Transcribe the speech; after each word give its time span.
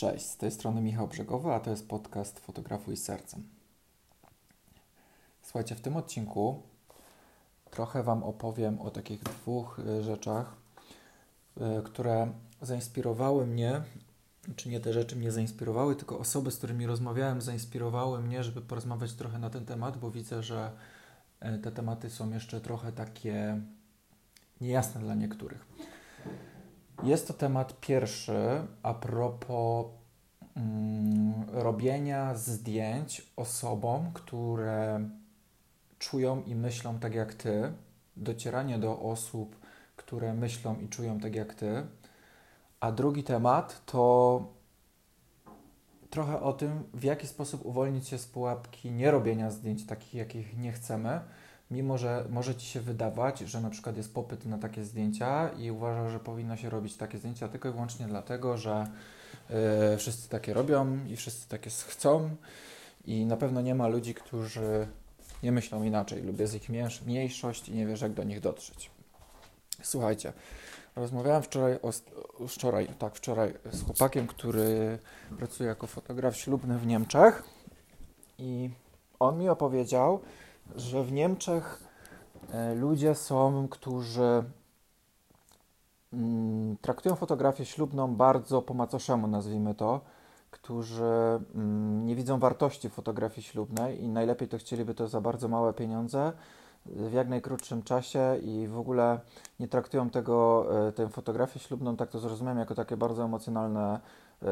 Cześć, 0.00 0.26
z 0.26 0.36
tej 0.36 0.50
strony 0.50 0.80
Michał 0.80 1.08
Brzegowy, 1.08 1.52
a 1.52 1.60
to 1.60 1.70
jest 1.70 1.88
podcast 1.88 2.40
Fotografuj 2.40 2.96
Sercem. 2.96 3.42
Słuchajcie, 5.42 5.74
w 5.74 5.80
tym 5.80 5.96
odcinku 5.96 6.62
trochę 7.70 8.02
Wam 8.02 8.22
opowiem 8.22 8.80
o 8.80 8.90
takich 8.90 9.22
dwóch 9.22 9.78
y, 9.78 10.02
rzeczach, 10.02 10.56
y, 11.56 11.82
które 11.84 12.32
zainspirowały 12.62 13.46
mnie, 13.46 13.82
czy 14.56 14.68
nie 14.68 14.80
te 14.80 14.92
rzeczy 14.92 15.16
mnie 15.16 15.32
zainspirowały, 15.32 15.96
tylko 15.96 16.18
osoby, 16.18 16.50
z 16.50 16.56
którymi 16.56 16.86
rozmawiałem, 16.86 17.40
zainspirowały 17.40 18.22
mnie, 18.22 18.44
żeby 18.44 18.60
porozmawiać 18.60 19.12
trochę 19.12 19.38
na 19.38 19.50
ten 19.50 19.66
temat, 19.66 19.98
bo 19.98 20.10
widzę, 20.10 20.42
że 20.42 20.70
y, 21.42 21.58
te 21.58 21.72
tematy 21.72 22.10
są 22.10 22.30
jeszcze 22.30 22.60
trochę 22.60 22.92
takie 22.92 23.60
niejasne 24.60 25.00
dla 25.00 25.14
niektórych. 25.14 25.66
Jest 27.02 27.28
to 27.28 27.34
temat 27.34 27.80
pierwszy 27.80 28.66
a 28.82 28.94
propos 28.94 29.86
mm, 30.56 31.44
robienia 31.52 32.34
zdjęć 32.34 33.32
osobom, 33.36 34.12
które 34.12 35.08
czują 35.98 36.42
i 36.42 36.54
myślą 36.54 36.98
tak 36.98 37.14
jak 37.14 37.34
ty, 37.34 37.72
docieranie 38.16 38.78
do 38.78 39.00
osób, 39.00 39.56
które 39.96 40.34
myślą 40.34 40.80
i 40.80 40.88
czują 40.88 41.20
tak 41.20 41.34
jak 41.34 41.54
ty. 41.54 41.86
A 42.80 42.92
drugi 42.92 43.24
temat 43.24 43.82
to 43.86 44.42
trochę 46.10 46.40
o 46.40 46.52
tym, 46.52 46.84
w 46.94 47.04
jaki 47.04 47.26
sposób 47.26 47.66
uwolnić 47.66 48.08
się 48.08 48.18
z 48.18 48.26
pułapki 48.26 48.90
nierobienia 48.90 49.50
zdjęć 49.50 49.86
takich, 49.86 50.14
jakich 50.14 50.58
nie 50.58 50.72
chcemy, 50.72 51.20
mimo 51.70 51.98
że 51.98 52.24
może 52.30 52.54
ci 52.54 52.66
się 52.66 52.80
wydawać, 52.80 53.38
że 53.38 53.60
na 53.60 53.70
przykład 53.70 53.96
jest 53.96 54.14
popyt 54.14 54.46
na 54.46 54.58
takie 54.58 54.84
zdjęcia 54.84 55.48
i 55.48 55.70
uważasz, 55.70 56.12
że 56.12 56.20
powinno 56.20 56.56
się 56.56 56.70
robić 56.70 56.96
takie 56.96 57.18
zdjęcia 57.18 57.48
tylko 57.48 57.68
i 57.68 57.72
wyłącznie 57.72 58.06
dlatego, 58.06 58.56
że 58.56 58.86
yy, 59.50 59.56
wszyscy 59.96 60.28
takie 60.28 60.54
robią 60.54 61.06
i 61.06 61.16
wszyscy 61.16 61.48
takie 61.48 61.70
chcą 61.70 62.30
i 63.04 63.26
na 63.26 63.36
pewno 63.36 63.60
nie 63.60 63.74
ma 63.74 63.88
ludzi, 63.88 64.14
którzy 64.14 64.86
nie 65.42 65.52
myślą 65.52 65.82
inaczej 65.82 66.22
lub 66.22 66.40
jest 66.40 66.54
ich 66.54 66.68
mniejszość 67.06 67.68
i 67.68 67.74
nie 67.74 67.86
wiesz, 67.86 68.00
jak 68.00 68.12
do 68.12 68.24
nich 68.24 68.40
dotrzeć. 68.40 68.90
Słuchajcie, 69.82 70.32
rozmawiałem 70.96 71.42
wczoraj, 71.42 71.78
o, 71.82 71.90
wczoraj, 72.46 72.88
tak, 72.98 73.14
wczoraj 73.14 73.54
z 73.72 73.84
chłopakiem, 73.84 74.26
który 74.26 74.98
pracuje 75.38 75.68
jako 75.68 75.86
fotograf 75.86 76.36
ślubny 76.36 76.78
w 76.78 76.86
Niemczech 76.86 77.42
i 78.38 78.70
on 79.18 79.38
mi 79.38 79.48
opowiedział, 79.48 80.20
że 80.76 81.04
w 81.04 81.12
Niemczech 81.12 81.84
e, 82.52 82.74
ludzie 82.74 83.14
są, 83.14 83.68
którzy 83.68 84.44
mm, 86.12 86.76
traktują 86.80 87.14
fotografię 87.14 87.64
ślubną 87.64 88.16
bardzo 88.16 88.62
po 88.62 88.74
macoszemu, 88.74 89.26
nazwijmy 89.26 89.74
to, 89.74 90.00
którzy 90.50 91.40
mm, 91.54 92.06
nie 92.06 92.16
widzą 92.16 92.38
wartości 92.38 92.90
fotografii 92.90 93.42
ślubnej 93.42 94.02
i 94.02 94.08
najlepiej 94.08 94.48
to 94.48 94.58
chcieliby 94.58 94.94
to 94.94 95.08
za 95.08 95.20
bardzo 95.20 95.48
małe 95.48 95.72
pieniądze 95.72 96.32
w 96.86 97.12
jak 97.12 97.28
najkrótszym 97.28 97.82
czasie 97.82 98.36
i 98.42 98.68
w 98.68 98.78
ogóle 98.78 99.20
nie 99.60 99.68
traktują 99.68 100.10
tego, 100.10 100.66
e, 100.88 100.92
tę 100.92 101.08
fotografię 101.08 101.58
ślubną, 101.58 101.96
tak 101.96 102.10
to 102.10 102.18
zrozumiałem, 102.18 102.58
jako 102.58 102.74
takie 102.74 102.96
bardzo 102.96 103.24
emocjonalne 103.24 104.00
y, 104.42 104.46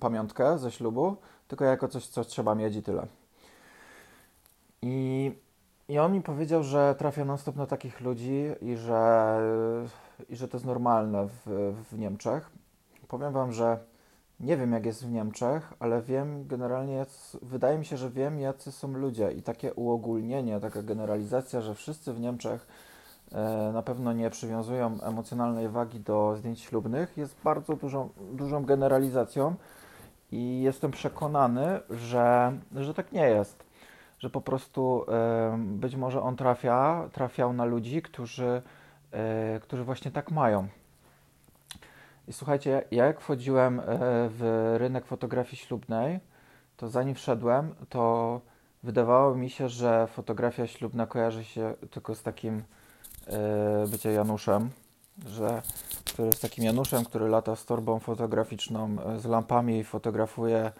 pamiątkę 0.00 0.58
ze 0.58 0.70
ślubu, 0.70 1.16
tylko 1.48 1.64
jako 1.64 1.88
coś, 1.88 2.06
co 2.06 2.24
trzeba 2.24 2.54
mieć 2.54 2.76
i 2.76 2.82
tyle. 2.82 3.06
I, 4.84 5.32
I 5.88 5.98
on 5.98 6.12
mi 6.12 6.22
powiedział, 6.22 6.62
że 6.62 6.94
trafia 6.98 7.24
non-stop 7.24 7.56
na 7.56 7.66
takich 7.66 8.00
ludzi 8.00 8.44
i 8.60 8.76
że, 8.76 9.38
i 10.28 10.36
że 10.36 10.48
to 10.48 10.56
jest 10.56 10.66
normalne 10.66 11.28
w, 11.28 11.74
w 11.90 11.98
Niemczech. 11.98 12.50
Powiem 13.08 13.32
Wam, 13.32 13.52
że 13.52 13.78
nie 14.40 14.56
wiem, 14.56 14.72
jak 14.72 14.86
jest 14.86 15.06
w 15.06 15.12
Niemczech, 15.12 15.72
ale 15.78 16.02
wiem 16.02 16.46
generalnie, 16.46 17.06
wydaje 17.42 17.78
mi 17.78 17.84
się, 17.84 17.96
że 17.96 18.10
wiem, 18.10 18.40
jacy 18.40 18.72
są 18.72 18.92
ludzie. 18.92 19.32
I 19.32 19.42
takie 19.42 19.74
uogólnienie, 19.74 20.60
taka 20.60 20.82
generalizacja, 20.82 21.60
że 21.60 21.74
wszyscy 21.74 22.12
w 22.12 22.20
Niemczech 22.20 22.66
e, 23.32 23.70
na 23.72 23.82
pewno 23.82 24.12
nie 24.12 24.30
przywiązują 24.30 25.00
emocjonalnej 25.02 25.68
wagi 25.68 26.00
do 26.00 26.36
zdjęć 26.36 26.60
ślubnych, 26.60 27.16
jest 27.16 27.36
bardzo 27.44 27.76
dużą, 27.76 28.08
dużą 28.32 28.64
generalizacją. 28.64 29.54
I 30.32 30.62
jestem 30.62 30.90
przekonany, 30.90 31.80
że, 31.90 32.52
że 32.76 32.94
tak 32.94 33.12
nie 33.12 33.28
jest 33.28 33.63
że 34.18 34.30
po 34.30 34.40
prostu 34.40 35.06
być 35.56 35.96
może 35.96 36.22
on 36.22 36.36
trafia, 36.36 37.08
trafiał 37.12 37.52
na 37.52 37.64
ludzi, 37.64 38.02
którzy, 38.02 38.62
e, 39.12 39.60
którzy 39.60 39.84
właśnie 39.84 40.10
tak 40.10 40.30
mają. 40.30 40.68
I 42.28 42.32
słuchajcie, 42.32 42.84
ja 42.90 43.06
jak 43.06 43.20
wchodziłem 43.20 43.80
e, 43.80 43.84
w 44.28 44.74
rynek 44.78 45.06
fotografii 45.06 45.56
ślubnej, 45.56 46.20
to 46.76 46.88
zanim 46.88 47.14
wszedłem, 47.14 47.74
to 47.88 48.40
wydawało 48.82 49.34
mi 49.34 49.50
się, 49.50 49.68
że 49.68 50.06
fotografia 50.06 50.66
ślubna 50.66 51.06
kojarzy 51.06 51.44
się 51.44 51.74
tylko 51.90 52.14
z 52.14 52.22
takim 52.22 52.62
e, 53.26 53.86
bycie 53.90 54.12
Januszem, 54.12 54.70
że 55.26 55.62
który 56.04 56.26
jest 56.26 56.42
takim 56.42 56.64
Januszem, 56.64 57.04
który 57.04 57.28
lata 57.28 57.56
z 57.56 57.64
torbą 57.64 57.98
fotograficzną, 57.98 58.96
z 59.18 59.24
lampami 59.24 59.78
i 59.78 59.84
fotografuje 59.84 60.72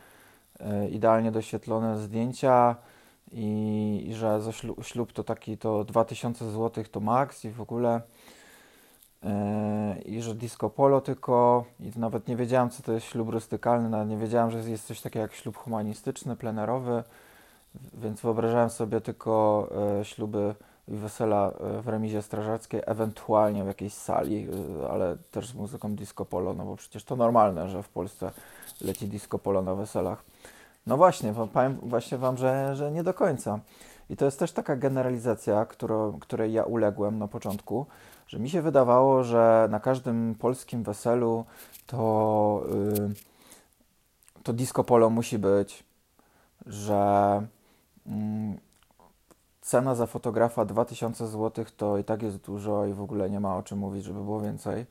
idealnie 0.90 1.32
doświetlone 1.32 1.98
zdjęcia, 1.98 2.76
i, 3.32 4.04
i 4.08 4.14
że 4.14 4.42
za 4.42 4.52
ślub, 4.52 4.84
ślub, 4.84 5.12
to 5.12 5.24
taki 5.24 5.58
to 5.58 5.84
2000 5.84 6.50
zł 6.50 6.84
to 6.90 7.00
maks 7.00 7.44
i 7.44 7.50
w 7.50 7.60
ogóle 7.60 8.00
yy, 9.22 9.30
i 10.04 10.22
że 10.22 10.34
disco 10.34 10.70
polo 10.70 11.00
tylko 11.00 11.64
i 11.80 11.98
nawet 11.98 12.28
nie 12.28 12.36
wiedziałem 12.36 12.70
co 12.70 12.82
to 12.82 12.92
jest 12.92 13.06
ślub 13.06 13.28
rustykalny, 13.28 13.88
nawet 13.88 14.08
nie 14.08 14.16
wiedziałem, 14.16 14.50
że 14.50 14.70
jest 14.70 14.86
coś 14.86 15.00
takiego 15.00 15.22
jak 15.22 15.34
ślub 15.34 15.56
humanistyczny, 15.56 16.36
plenerowy, 16.36 17.02
więc 17.94 18.20
wyobrażałem 18.20 18.70
sobie 18.70 19.00
tylko 19.00 19.68
yy, 19.98 20.04
śluby 20.04 20.54
i 20.88 20.96
wesela 20.96 21.50
e, 21.50 21.82
w 21.82 21.88
remizie 21.88 22.22
strażackiej, 22.22 22.80
ewentualnie 22.86 23.64
w 23.64 23.66
jakiejś 23.66 23.92
sali, 23.92 24.48
ale 24.90 25.16
też 25.30 25.48
z 25.48 25.54
muzyką 25.54 25.94
disco 25.94 26.24
polo, 26.24 26.54
no 26.54 26.64
bo 26.64 26.76
przecież 26.76 27.04
to 27.04 27.16
normalne, 27.16 27.68
że 27.68 27.82
w 27.82 27.88
Polsce 27.88 28.30
leci 28.80 29.08
disco 29.08 29.38
polo 29.38 29.62
na 29.62 29.74
weselach. 29.74 30.24
No 30.86 30.96
właśnie, 30.96 31.34
powiem 31.52 31.78
właśnie 31.82 32.18
Wam, 32.18 32.36
że, 32.36 32.76
że 32.76 32.92
nie 32.92 33.02
do 33.02 33.14
końca. 33.14 33.60
I 34.10 34.16
to 34.16 34.24
jest 34.24 34.38
też 34.38 34.52
taka 34.52 34.76
generalizacja, 34.76 35.66
którą, 35.66 36.18
której 36.18 36.52
ja 36.52 36.64
uległem 36.64 37.18
na 37.18 37.28
początku, 37.28 37.86
że 38.26 38.38
mi 38.38 38.50
się 38.50 38.62
wydawało, 38.62 39.24
że 39.24 39.68
na 39.70 39.80
każdym 39.80 40.34
polskim 40.34 40.82
weselu 40.82 41.44
to, 41.86 42.62
yy, 42.98 43.14
to 44.42 44.52
disco 44.52 44.84
polo 44.84 45.10
musi 45.10 45.38
być, 45.38 45.84
że 46.66 47.42
yy, 48.06 48.12
cena 49.60 49.94
za 49.94 50.06
fotografa 50.06 50.64
2000 50.64 51.26
zł 51.26 51.64
to 51.76 51.98
i 51.98 52.04
tak 52.04 52.22
jest 52.22 52.36
dużo 52.36 52.86
i 52.86 52.92
w 52.92 53.00
ogóle 53.00 53.30
nie 53.30 53.40
ma 53.40 53.56
o 53.56 53.62
czym 53.62 53.78
mówić, 53.78 54.04
żeby 54.04 54.20
było 54.20 54.40
więcej. 54.40 54.86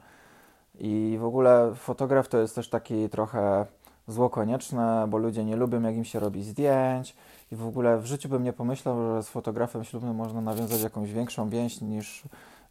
I 0.80 1.18
w 1.20 1.26
ogóle 1.26 1.72
fotograf 1.76 2.28
to 2.28 2.38
jest 2.38 2.56
też 2.56 2.70
taki 2.70 3.10
trochę 3.10 3.66
zło 4.08 4.30
konieczne, 4.30 5.06
bo 5.10 5.18
ludzie 5.18 5.46
nie 5.46 5.56
lubią, 5.56 5.82
jak 5.82 5.96
im 5.96 6.06
się 6.06 6.20
robi 6.20 6.44
zdjęć. 6.44 7.16
I 7.52 7.56
w 7.56 7.68
ogóle 7.68 7.98
w 7.98 8.06
życiu 8.06 8.30
bym 8.30 8.44
nie 8.44 8.54
pomyślał, 8.54 8.98
że 9.02 9.24
z 9.24 9.30
fotografem 9.30 9.84
ślubnym 9.84 10.16
można 10.16 10.42
nawiązać 10.42 10.82
jakąś 10.82 11.12
większą 11.12 11.50
więź 11.50 11.82
niż, 11.82 12.24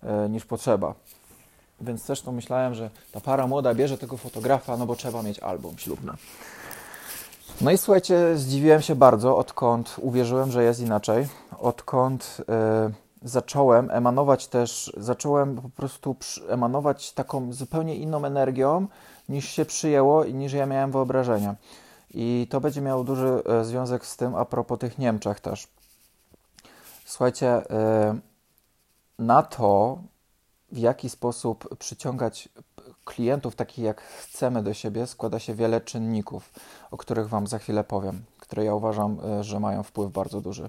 e, 0.02 0.28
niż 0.28 0.44
potrzeba. 0.44 0.94
Więc 1.80 2.06
też 2.06 2.26
myślałem, 2.26 2.74
że 2.74 2.90
ta 3.12 3.20
para 3.20 3.46
młoda 3.46 3.74
bierze 3.74 3.98
tego 3.98 4.16
fotografa, 4.16 4.76
no 4.76 4.86
bo 4.86 4.96
trzeba 4.96 5.22
mieć 5.22 5.38
album 5.38 5.78
ślubny. 5.78 6.12
No 7.60 7.70
i 7.70 7.78
słuchajcie, 7.78 8.38
zdziwiłem 8.38 8.82
się 8.82 8.94
bardzo, 8.94 9.36
odkąd 9.36 9.96
uwierzyłem, 10.00 10.50
że 10.50 10.64
jest 10.64 10.80
inaczej, 10.80 11.26
odkąd 11.58 12.36
y, 12.40 13.28
zacząłem 13.28 13.90
emanować 13.90 14.46
też, 14.46 14.92
zacząłem 14.96 15.56
po 15.56 15.68
prostu 15.68 16.16
emanować 16.48 17.12
taką 17.12 17.52
zupełnie 17.52 17.96
inną 17.96 18.24
energią, 18.24 18.86
niż 19.32 19.48
się 19.48 19.64
przyjęło 19.64 20.24
i 20.24 20.34
niż 20.34 20.52
ja 20.52 20.66
miałem 20.66 20.92
wyobrażenia. 20.92 21.56
I 22.14 22.46
to 22.50 22.60
będzie 22.60 22.80
miało 22.80 23.04
duży 23.04 23.42
e, 23.46 23.64
związek 23.64 24.06
z 24.06 24.16
tym 24.16 24.34
a 24.34 24.44
propos 24.44 24.78
tych 24.78 24.98
Niemczech 24.98 25.40
też. 25.40 25.68
Słuchajcie, 27.04 27.48
e, 27.70 28.18
na 29.18 29.42
to, 29.42 29.98
w 30.72 30.78
jaki 30.78 31.10
sposób 31.10 31.76
przyciągać 31.78 32.48
klientów 33.04 33.56
takich 33.56 33.84
jak 33.84 34.00
chcemy 34.00 34.62
do 34.62 34.74
siebie, 34.74 35.06
składa 35.06 35.38
się 35.38 35.54
wiele 35.54 35.80
czynników, 35.80 36.52
o 36.90 36.96
których 36.96 37.28
Wam 37.28 37.46
za 37.46 37.58
chwilę 37.58 37.84
powiem, 37.84 38.22
które 38.38 38.64
ja 38.64 38.74
uważam, 38.74 39.18
e, 39.24 39.44
że 39.44 39.60
mają 39.60 39.82
wpływ 39.82 40.12
bardzo 40.12 40.40
duży. 40.40 40.68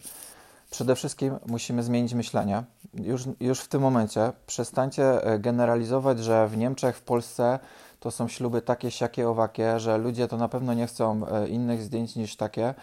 Przede 0.71 0.95
wszystkim 0.95 1.39
musimy 1.45 1.83
zmienić 1.83 2.13
myślenie. 2.13 2.63
Już, 2.93 3.23
już 3.39 3.59
w 3.59 3.67
tym 3.67 3.81
momencie 3.81 4.31
przestańcie 4.47 5.21
generalizować, 5.39 6.19
że 6.19 6.47
w 6.47 6.57
Niemczech, 6.57 6.97
w 6.97 7.01
Polsce 7.01 7.59
to 8.03 8.11
są 8.11 8.27
śluby 8.27 8.61
takie, 8.61 8.91
siakie, 8.91 9.29
owakie, 9.29 9.79
że 9.79 9.97
ludzie 9.97 10.27
to 10.27 10.37
na 10.37 10.49
pewno 10.49 10.73
nie 10.73 10.87
chcą 10.87 11.27
e, 11.27 11.47
innych 11.47 11.83
zdjęć 11.83 12.15
niż 12.15 12.35
takie, 12.35 12.73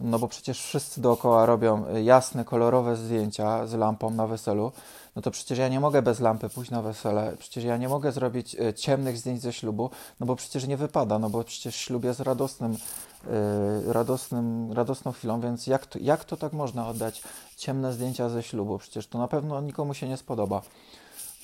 no 0.00 0.18
bo 0.18 0.28
przecież 0.28 0.62
wszyscy 0.62 1.00
dookoła 1.00 1.46
robią 1.46 1.86
e, 1.86 2.02
jasne, 2.02 2.44
kolorowe 2.44 2.96
zdjęcia 2.96 3.66
z 3.66 3.74
lampą 3.74 4.10
na 4.10 4.26
weselu, 4.26 4.72
no 5.16 5.22
to 5.22 5.30
przecież 5.30 5.58
ja 5.58 5.68
nie 5.68 5.80
mogę 5.80 6.02
bez 6.02 6.20
lampy 6.20 6.48
pójść 6.48 6.70
na 6.70 6.82
wesele, 6.82 7.36
przecież 7.38 7.64
ja 7.64 7.76
nie 7.76 7.88
mogę 7.88 8.12
zrobić 8.12 8.56
e, 8.60 8.74
ciemnych 8.74 9.18
zdjęć 9.18 9.42
ze 9.42 9.52
ślubu, 9.52 9.90
no 10.20 10.26
bo 10.26 10.36
przecież 10.36 10.66
nie 10.66 10.76
wypada, 10.76 11.18
no 11.18 11.30
bo 11.30 11.44
przecież 11.44 11.76
ślub 11.76 12.04
jest 12.04 12.20
radosnym, 12.20 12.76
radosnym, 13.86 14.72
radosną 14.72 15.12
chwilą, 15.12 15.40
więc 15.40 15.66
jak 15.66 15.86
to, 15.86 15.98
jak 15.98 16.24
to 16.24 16.36
tak 16.36 16.52
można 16.52 16.88
oddać 16.88 17.22
ciemne 17.56 17.92
zdjęcia 17.92 18.28
ze 18.28 18.42
ślubu? 18.42 18.78
Przecież 18.78 19.06
to 19.06 19.18
na 19.18 19.28
pewno 19.28 19.60
nikomu 19.60 19.94
się 19.94 20.08
nie 20.08 20.16
spodoba. 20.16 20.62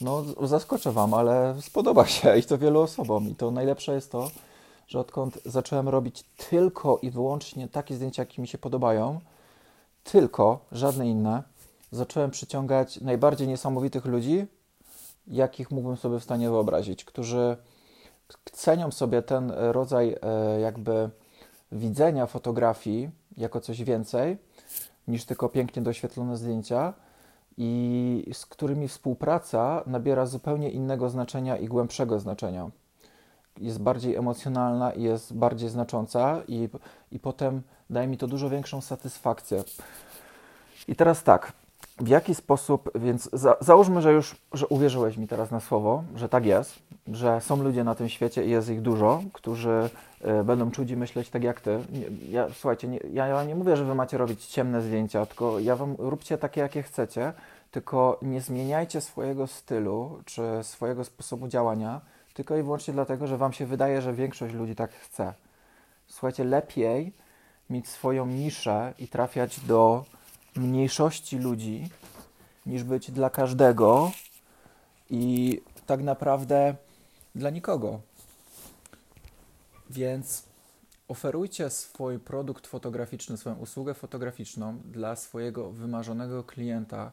No, 0.00 0.25
zaskoczę 0.43 0.93
Wam, 0.93 1.14
ale 1.14 1.56
spodoba 1.60 2.06
się 2.06 2.38
i 2.38 2.43
to 2.43 2.58
wielu 2.58 2.81
osobom. 2.81 3.28
I 3.28 3.34
to 3.34 3.50
najlepsze 3.50 3.94
jest 3.94 4.12
to, 4.12 4.31
że 4.88 5.00
odkąd 5.00 5.38
zacząłem 5.44 5.88
robić 5.88 6.25
tylko 6.50 6.98
i 7.02 7.10
wyłącznie 7.10 7.69
takie 7.69 7.94
zdjęcia, 7.94 8.22
jakie 8.22 8.43
mi 8.43 8.48
się 8.48 8.58
podobają, 8.58 9.20
tylko, 10.04 10.60
żadne 10.72 11.08
inne, 11.08 11.43
zacząłem 11.90 12.31
przyciągać 12.31 13.00
najbardziej 13.00 13.48
niesamowitych 13.48 14.04
ludzi, 14.04 14.46
jakich 15.26 15.70
mógłbym 15.70 15.96
sobie 15.96 16.20
w 16.20 16.25
stanie 16.25 16.50
wyobrazić, 16.50 17.04
którzy 17.04 17.56
cenią 18.52 18.90
sobie 18.90 19.22
ten 19.22 19.50
rodzaj 19.50 20.16
e, 20.22 20.60
jakby 20.60 21.10
widzenia 21.72 22.26
fotografii 22.26 23.10
jako 23.37 23.60
coś 23.60 23.82
więcej 23.82 24.37
niż 25.08 25.25
tylko 25.25 25.49
pięknie 25.49 25.82
doświetlone 25.82 26.37
zdjęcia 26.37 26.94
i 27.58 28.30
z 28.32 28.46
którymi 28.46 28.88
współpraca 28.88 29.82
nabiera 29.86 30.26
zupełnie 30.26 30.70
innego 30.70 31.10
znaczenia 31.10 31.56
i 31.56 31.66
głębszego 31.66 32.20
znaczenia. 32.20 32.70
Jest 33.58 33.80
bardziej 33.82 34.16
emocjonalna 34.16 34.92
i 34.92 35.02
jest 35.02 35.34
bardziej 35.34 35.68
znacząca, 35.68 36.42
i, 36.48 36.68
i 37.12 37.18
potem 37.18 37.62
daje 37.90 38.06
mi 38.06 38.18
to 38.18 38.26
dużo 38.26 38.50
większą 38.50 38.80
satysfakcję. 38.80 39.64
I 40.88 40.96
teraz 40.96 41.22
tak, 41.22 41.52
w 41.98 42.08
jaki 42.08 42.34
sposób, 42.34 42.90
więc 42.94 43.30
za, 43.32 43.56
załóżmy, 43.60 44.02
że 44.02 44.12
już 44.12 44.36
że 44.52 44.66
uwierzyłeś 44.66 45.16
mi 45.16 45.28
teraz 45.28 45.50
na 45.50 45.60
słowo, 45.60 46.04
że 46.14 46.28
tak 46.28 46.46
jest, 46.46 46.78
że 47.08 47.40
są 47.40 47.62
ludzie 47.62 47.84
na 47.84 47.94
tym 47.94 48.08
świecie 48.08 48.44
i 48.44 48.50
jest 48.50 48.68
ich 48.68 48.82
dużo, 48.82 49.22
którzy 49.32 49.90
będą 50.44 50.70
czuć 50.70 50.90
i 50.90 50.96
myśleć 50.96 51.31
tak 51.31 51.44
jak 51.44 51.61
ty. 51.61 51.78
Ja, 52.28 52.46
słuchajcie, 52.52 52.88
nie, 52.88 53.00
ja, 53.12 53.26
ja 53.26 53.44
nie 53.44 53.55
mówię, 53.55 53.76
że 53.76 53.84
wy 53.84 53.94
macie 53.94 54.19
robić 54.19 54.46
ciemne 54.46 54.82
zdjęcia, 54.82 55.26
tylko 55.26 55.58
ja 55.58 55.76
wam 55.76 55.94
róbcie 55.99 56.38
takie, 56.38 56.61
jakie 56.61 56.82
chcecie, 56.82 57.32
tylko 57.70 58.19
nie 58.23 58.40
zmieniajcie 58.40 59.00
swojego 59.00 59.46
stylu 59.46 60.19
czy 60.25 60.43
swojego 60.62 61.05
sposobu 61.05 61.49
działania, 61.49 62.00
tylko 62.34 62.56
i 62.56 62.62
wyłącznie 62.62 62.94
dlatego, 62.94 63.26
że 63.26 63.37
wam 63.37 63.52
się 63.52 63.67
wydaje, 63.67 64.02
że 64.02 64.12
większość 64.12 64.55
ludzi 64.55 64.75
tak 64.75 64.93
chce. 64.93 65.34
Słuchajcie, 66.06 66.44
lepiej 66.44 67.12
mieć 67.70 67.88
swoją 67.88 68.26
niszę 68.26 68.94
i 68.99 69.08
trafiać 69.08 69.61
do 69.61 70.05
mniejszości 70.56 71.38
ludzi, 71.38 71.88
niż 72.67 72.84
być 72.84 73.11
dla 73.11 73.31
każdego 73.31 74.11
i 75.11 75.61
tak 75.87 76.02
naprawdę 76.02 76.75
dla 77.34 77.50
nikogo. 77.50 78.00
Więc 79.90 80.44
oferujcie 81.08 81.70
swój 81.70 82.18
produkt 82.18 82.66
fotograficzny, 82.66 83.36
swoją 83.36 83.56
usługę 83.56 83.94
fotograficzną 83.94 84.78
dla 84.78 85.16
swojego 85.16 85.70
wymarzonego 85.70 86.44
klienta 86.44 87.12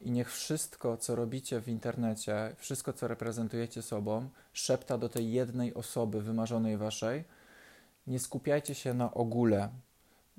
i 0.00 0.10
niech 0.10 0.32
wszystko, 0.32 0.96
co 0.96 1.16
robicie 1.16 1.60
w 1.60 1.68
internecie, 1.68 2.54
wszystko, 2.58 2.92
co 2.92 3.08
reprezentujecie 3.08 3.82
sobą, 3.82 4.28
szepta 4.52 4.98
do 4.98 5.08
tej 5.08 5.32
jednej 5.32 5.74
osoby 5.74 6.22
wymarzonej 6.22 6.76
waszej. 6.76 7.24
Nie 8.06 8.18
skupiajcie 8.18 8.74
się 8.74 8.94
na 8.94 9.14
ogóle, 9.14 9.68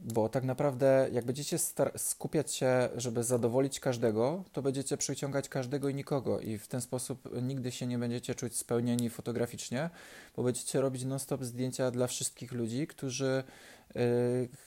bo 0.04 0.30
tak 0.30 0.44
naprawdę, 0.44 1.08
jak 1.12 1.26
będziecie 1.26 1.58
skupiać 1.98 2.54
się, 2.54 2.90
żeby 2.96 3.24
zadowolić 3.24 3.80
każdego, 3.80 4.44
to 4.52 4.62
będziecie 4.62 4.98
przyciągać 4.98 5.50
każdego 5.50 5.90
i 5.90 5.96
nikogo, 5.96 6.40
i 6.40 6.58
w 6.58 6.68
ten 6.68 6.82
sposób 6.82 7.42
nigdy 7.42 7.72
się 7.72 7.88
nie 7.88 7.98
będziecie 7.98 8.36
czuć 8.36 8.58
spełnieni 8.58 9.10
fotograficznie, 9.10 9.90
bo 10.36 10.44
będziecie 10.44 10.82
robić 10.82 11.06
non-stop 11.06 11.44
zdjęcia 11.44 11.92
dla 11.92 12.08
wszystkich 12.08 12.52
ludzi, 12.52 12.88
którzy, 12.88 13.44
yy, 13.96 14.02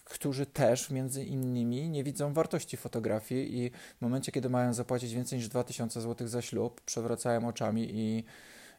którzy 0.05 0.47
też 0.47 0.91
między 0.91 1.25
innymi 1.25 1.91
nie 1.91 2.05
widzą 2.05 2.33
wartości 2.33 2.77
fotografii 2.77 3.65
i 3.65 3.71
w 3.71 4.01
momencie, 4.01 4.33
kiedy 4.33 4.49
mają 4.51 4.75
zapłacić 4.75 5.15
więcej 5.15 5.39
niż 5.39 5.49
2000 5.49 6.01
zł 6.01 6.29
za 6.29 6.43
ślub, 6.43 6.81
przewracają 6.81 7.49
oczami 7.49 7.89
i, 7.91 8.25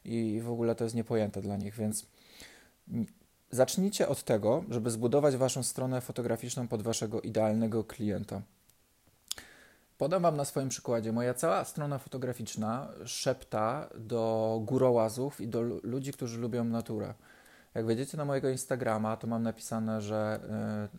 i 0.04 0.40
w 0.40 0.50
ogóle 0.50 0.74
to 0.74 0.84
jest 0.84 0.96
niepojęte 0.96 1.40
dla 1.40 1.56
nich, 1.56 1.74
więc 1.74 2.06
Zacznijcie 3.50 4.08
od 4.08 4.22
tego, 4.22 4.64
żeby 4.70 4.90
zbudować 4.90 5.36
Waszą 5.36 5.62
stronę 5.62 6.00
fotograficzną 6.00 6.68
pod 6.68 6.82
Waszego 6.82 7.20
idealnego 7.20 7.84
klienta. 7.84 8.42
Podam 9.98 10.22
Wam 10.22 10.36
na 10.36 10.44
swoim 10.44 10.68
przykładzie. 10.68 11.12
Moja 11.12 11.34
cała 11.34 11.64
strona 11.64 11.98
fotograficzna 11.98 12.88
szepta 13.04 13.88
do 13.98 14.60
górołazów 14.64 15.40
i 15.40 15.48
do 15.48 15.62
ludzi, 15.62 16.12
którzy 16.12 16.38
lubią 16.38 16.64
naturę. 16.64 17.14
Jak 17.74 17.86
wejdziecie 17.86 18.16
na 18.16 18.24
mojego 18.24 18.48
Instagrama, 18.48 19.16
to 19.16 19.26
mam 19.26 19.42
napisane, 19.42 20.00
że, 20.00 20.40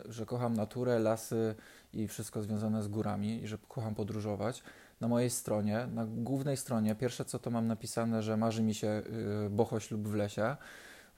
yy, 0.04 0.12
że 0.12 0.26
kocham 0.26 0.54
naturę, 0.54 0.98
lasy 0.98 1.54
i 1.92 2.08
wszystko 2.08 2.42
związane 2.42 2.82
z 2.82 2.88
górami 2.88 3.42
i 3.42 3.48
że 3.48 3.58
kocham 3.68 3.94
podróżować. 3.94 4.62
Na 5.00 5.08
mojej 5.08 5.30
stronie, 5.30 5.86
na 5.94 6.06
głównej 6.06 6.56
stronie, 6.56 6.94
pierwsze 6.94 7.24
co 7.24 7.38
to 7.38 7.50
mam 7.50 7.66
napisane, 7.66 8.22
że 8.22 8.36
marzy 8.36 8.62
mi 8.62 8.74
się 8.74 9.02
yy, 9.42 9.50
bochoś 9.50 9.90
lub 9.90 10.08
w 10.08 10.14
lesie 10.14 10.56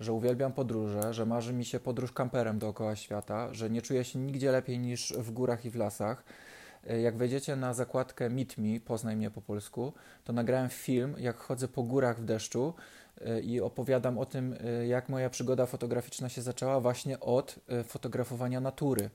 że 0.00 0.12
uwielbiam 0.12 0.53
podróże, 0.53 1.15
że 1.15 1.27
marzy 1.27 1.53
mi 1.53 1.65
się 1.65 1.81
podróż 1.81 2.12
kamperem 2.12 2.59
dookoła 2.59 2.97
świata, 2.97 3.55
że 3.55 3.71
nie 3.71 3.83
czuję 3.83 4.05
się 4.05 4.19
nigdzie 4.19 4.53
lepiej 4.53 4.79
niż 4.79 5.12
w 5.12 5.31
górach 5.31 5.65
i 5.65 5.71
w 5.71 5.77
lasach. 5.77 6.25
E, 6.87 7.00
jak 7.00 7.17
wejdziecie 7.17 7.56
na 7.56 7.75
zakładkę 7.75 8.31
Meet 8.31 8.59
Me, 8.59 8.81
poznaj 8.81 9.17
mnie 9.17 9.31
po 9.31 9.43
polsku, 9.43 9.93
to 10.25 10.33
nagrałem 10.33 10.69
film, 10.69 11.15
jak 11.19 11.37
chodzę 11.37 11.69
po 11.69 11.83
górach 11.83 12.21
w 12.21 12.25
deszczu 12.25 12.75
e, 13.21 13.41
i 13.41 13.61
opowiadam 13.61 14.19
o 14.19 14.27
tym, 14.27 14.56
e, 14.61 14.87
jak 14.87 15.09
moja 15.09 15.31
przygoda 15.31 15.67
fotograficzna 15.67 16.29
się 16.29 16.43
zaczęła 16.43 16.81
właśnie 16.81 17.21
od 17.21 17.59
fotografowania 17.85 18.61
natury. 18.61 19.11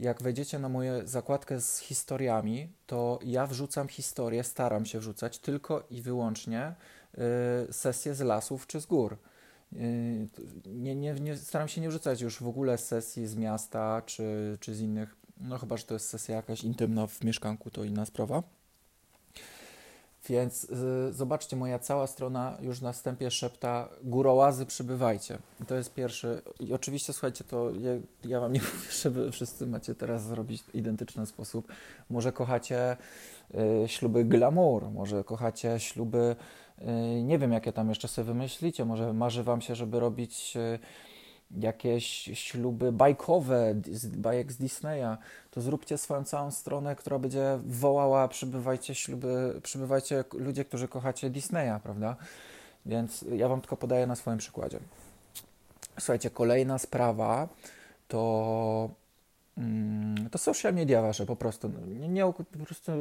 Jak 0.00 0.22
wejdziecie 0.22 0.58
na 0.58 0.68
moją 0.68 1.06
zakładkę 1.06 1.60
z 1.60 1.78
historiami, 1.78 2.72
to 2.86 3.18
ja 3.22 3.46
wrzucam 3.46 3.88
historię, 3.88 4.44
staram 4.44 4.86
się 4.86 4.98
wrzucać 4.98 5.38
tylko 5.38 5.86
i 5.90 6.02
wyłącznie 6.02 6.74
sesje 7.70 8.14
z 8.14 8.20
lasów 8.20 8.66
czy 8.66 8.80
z 8.80 8.86
gór. 8.86 9.18
Yy, 9.72 10.28
nie, 10.66 10.94
nie, 10.94 11.14
nie, 11.14 11.36
staram 11.36 11.68
się 11.68 11.80
nie 11.80 11.88
wrzucać 11.88 12.20
już 12.20 12.42
w 12.42 12.48
ogóle 12.48 12.78
sesji 12.78 13.26
z 13.26 13.36
miasta 13.36 14.02
czy, 14.06 14.58
czy 14.60 14.74
z 14.74 14.80
innych, 14.80 15.16
no 15.40 15.58
chyba, 15.58 15.76
że 15.76 15.84
to 15.84 15.94
jest 15.94 16.08
sesja 16.08 16.36
jakaś 16.36 16.64
intymna 16.64 17.06
w 17.06 17.24
mieszkanku, 17.24 17.70
to 17.70 17.84
inna 17.84 18.06
sprawa. 18.06 18.42
Więc 20.28 20.64
y, 20.64 21.12
zobaczcie, 21.12 21.56
moja 21.56 21.78
cała 21.78 22.06
strona 22.06 22.58
już 22.60 22.80
na 22.80 22.92
wstępie 22.92 23.30
szepta 23.30 23.88
górołazy 24.02 24.66
przybywajcie. 24.66 25.38
I 25.62 25.64
to 25.64 25.74
jest 25.74 25.94
pierwszy. 25.94 26.42
I 26.60 26.72
oczywiście, 26.72 27.12
słuchajcie, 27.12 27.44
to 27.44 27.70
ja, 27.70 27.90
ja 28.24 28.40
wam 28.40 28.52
nie 28.52 28.60
mówię, 28.74 28.92
żeby 29.02 29.32
wszyscy 29.32 29.66
macie 29.66 29.94
teraz 29.94 30.22
zrobić 30.22 30.62
w 30.62 30.74
identyczny 30.74 31.26
sposób. 31.26 31.72
Może 32.10 32.32
kochacie 32.32 32.96
y, 33.84 33.88
śluby 33.88 34.24
glamour, 34.24 34.90
może 34.90 35.24
kochacie 35.24 35.80
śluby 35.80 36.36
nie 37.22 37.38
wiem, 37.38 37.52
jakie 37.52 37.72
tam 37.72 37.88
jeszcze 37.88 38.08
sobie 38.08 38.26
wymyślicie. 38.26 38.84
Może 38.84 39.12
marzy 39.12 39.42
Wam 39.42 39.60
się, 39.60 39.74
żeby 39.74 40.00
robić 40.00 40.56
y, 40.56 40.78
jakieś 41.50 42.30
śluby 42.34 42.92
bajkowe, 42.92 43.74
bajek 44.16 44.52
z 44.52 44.56
Disneya, 44.56 45.16
to 45.50 45.60
zróbcie 45.60 45.98
swoją 45.98 46.24
całą 46.24 46.50
stronę, 46.50 46.96
która 46.96 47.18
będzie 47.18 47.58
wołała 47.66 48.28
przybywajcie 48.28 48.94
śluby, 48.94 49.60
przybywajcie 49.62 50.24
ludzie, 50.32 50.64
którzy 50.64 50.88
kochacie 50.88 51.30
Disneya, 51.30 51.80
prawda? 51.82 52.16
Więc 52.86 53.24
ja 53.36 53.48
Wam 53.48 53.60
tylko 53.60 53.76
podaję 53.76 54.06
na 54.06 54.16
swoim 54.16 54.38
przykładzie. 54.38 54.78
Słuchajcie, 55.98 56.30
kolejna 56.30 56.78
sprawa 56.78 57.48
to 58.08 58.90
mm, 59.58 60.30
to 60.30 60.38
social 60.38 60.74
media 60.74 61.02
wasze 61.02 61.26
po 61.26 61.36
prostu. 61.36 61.70
Nie, 61.86 62.08
nie, 62.08 62.32
po 62.32 62.44
prostu 62.66 62.92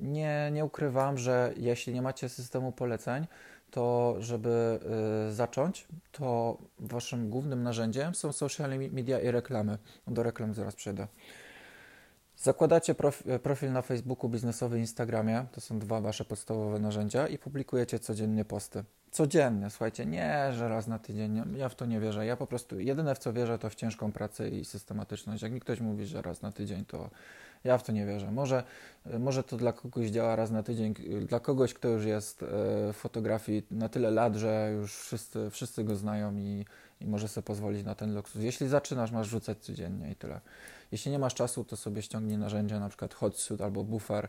nie, 0.00 0.50
nie 0.52 0.64
ukrywam, 0.64 1.18
że 1.18 1.52
jeśli 1.56 1.94
nie 1.94 2.02
macie 2.02 2.28
systemu 2.28 2.72
poleceń, 2.72 3.26
to 3.70 4.16
żeby 4.18 4.80
y, 5.28 5.32
zacząć, 5.32 5.86
to 6.12 6.58
waszym 6.78 7.30
głównym 7.30 7.62
narzędziem 7.62 8.14
są 8.14 8.32
social 8.32 8.78
media 8.78 9.20
i 9.20 9.30
reklamy. 9.30 9.78
Do 10.06 10.22
reklam 10.22 10.54
zaraz 10.54 10.74
przejdę. 10.76 11.06
Zakładacie 12.42 12.94
profil 13.42 13.72
na 13.72 13.82
Facebooku, 13.82 14.30
biznesowy, 14.30 14.78
Instagramie, 14.78 15.46
to 15.52 15.60
są 15.60 15.78
dwa 15.78 16.00
wasze 16.00 16.24
podstawowe 16.24 16.78
narzędzia 16.78 17.26
i 17.26 17.38
publikujecie 17.38 17.98
codziennie 17.98 18.44
posty. 18.44 18.84
Codziennie, 19.10 19.70
słuchajcie, 19.70 20.06
nie, 20.06 20.52
że 20.52 20.68
raz 20.68 20.86
na 20.86 20.98
tydzień, 20.98 21.42
ja 21.56 21.68
w 21.68 21.74
to 21.74 21.86
nie 21.86 22.00
wierzę. 22.00 22.26
Ja 22.26 22.36
po 22.36 22.46
prostu, 22.46 22.80
jedyne 22.80 23.14
w 23.14 23.18
co 23.18 23.32
wierzę, 23.32 23.58
to 23.58 23.70
w 23.70 23.74
ciężką 23.74 24.12
pracę 24.12 24.48
i 24.48 24.64
systematyczność. 24.64 25.42
Jak 25.42 25.52
mi 25.52 25.60
ktoś 25.60 25.80
mówi, 25.80 26.06
że 26.06 26.22
raz 26.22 26.42
na 26.42 26.52
tydzień, 26.52 26.84
to 26.84 27.10
Ja 27.64 27.78
w 27.78 27.82
to 27.82 27.92
nie 27.92 28.06
wierzę. 28.06 28.30
Może, 28.30 28.64
może 29.18 29.42
to 29.42 29.56
dla 29.56 29.72
kogoś 29.72 30.08
działa 30.08 30.36
raz 30.36 30.50
na 30.50 30.62
tydzień, 30.62 30.94
dla 31.28 31.40
kogoś, 31.40 31.74
kto 31.74 31.88
już 31.88 32.04
jest 32.04 32.44
w 32.92 32.94
fotografii 32.94 33.66
na 33.70 33.88
tyle 33.88 34.10
lat, 34.10 34.36
że 34.36 34.72
już 34.76 34.96
wszyscy, 34.96 35.50
wszyscy 35.50 35.84
go 35.84 35.96
znają 35.96 36.36
i, 36.36 36.64
i 37.00 37.06
może 37.06 37.28
sobie 37.28 37.44
pozwolić 37.44 37.84
na 37.84 37.94
ten 37.94 38.14
luksus. 38.14 38.42
Jeśli 38.42 38.68
zaczynasz, 38.68 39.12
masz 39.12 39.28
rzucać 39.28 39.58
codziennie 39.58 40.10
i 40.10 40.16
tyle. 40.16 40.40
Jeśli 40.92 41.12
nie 41.12 41.18
masz 41.18 41.34
czasu, 41.34 41.64
to 41.64 41.76
sobie 41.76 42.02
ściągnij 42.02 42.38
narzędzia, 42.38 42.80
na 42.80 42.88
przykład 42.88 43.14
Hotsuit 43.14 43.60
albo 43.60 43.84
Buffer 43.84 44.28